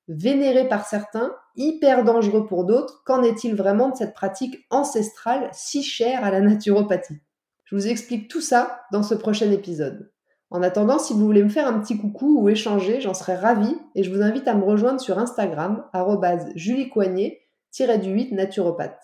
Vénéré 0.08 0.68
par 0.68 0.86
certains, 0.86 1.34
hyper 1.56 2.04
dangereux 2.04 2.46
pour 2.46 2.64
d'autres, 2.64 3.02
qu'en 3.04 3.22
est-il 3.24 3.56
vraiment 3.56 3.88
de 3.88 3.96
cette 3.96 4.14
pratique 4.14 4.64
ancestrale 4.70 5.48
si 5.52 5.82
chère 5.82 6.24
à 6.24 6.30
la 6.30 6.40
naturopathie? 6.40 7.18
Je 7.64 7.74
vous 7.74 7.88
explique 7.88 8.28
tout 8.28 8.40
ça 8.40 8.82
dans 8.92 9.02
ce 9.02 9.14
prochain 9.14 9.50
épisode. 9.50 10.12
En 10.50 10.62
attendant, 10.62 11.00
si 11.00 11.12
vous 11.12 11.26
voulez 11.26 11.42
me 11.42 11.48
faire 11.48 11.66
un 11.66 11.80
petit 11.80 11.98
coucou 11.98 12.40
ou 12.40 12.48
échanger, 12.48 13.00
j'en 13.00 13.14
serais 13.14 13.34
ravie 13.34 13.76
et 13.96 14.04
je 14.04 14.14
vous 14.14 14.22
invite 14.22 14.46
à 14.46 14.54
me 14.54 14.62
rejoindre 14.62 15.00
sur 15.00 15.18
Instagram, 15.18 15.84
juliecoignet-du-8 16.54 18.34
naturopathe. 18.34 19.00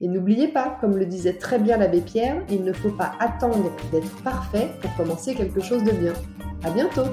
Et 0.00 0.06
n'oubliez 0.06 0.48
pas, 0.48 0.76
comme 0.80 0.96
le 0.96 1.06
disait 1.06 1.38
très 1.38 1.58
bien 1.58 1.78
l'abbé 1.78 2.00
Pierre, 2.00 2.44
il 2.48 2.62
ne 2.62 2.72
faut 2.72 2.92
pas 2.92 3.12
attendre 3.18 3.72
d'être 3.90 4.22
parfait 4.22 4.70
pour 4.80 4.94
commencer 4.96 5.34
quelque 5.34 5.60
chose 5.60 5.82
de 5.82 5.92
bien. 5.92 6.12
À 6.62 6.70
bientôt! 6.70 7.10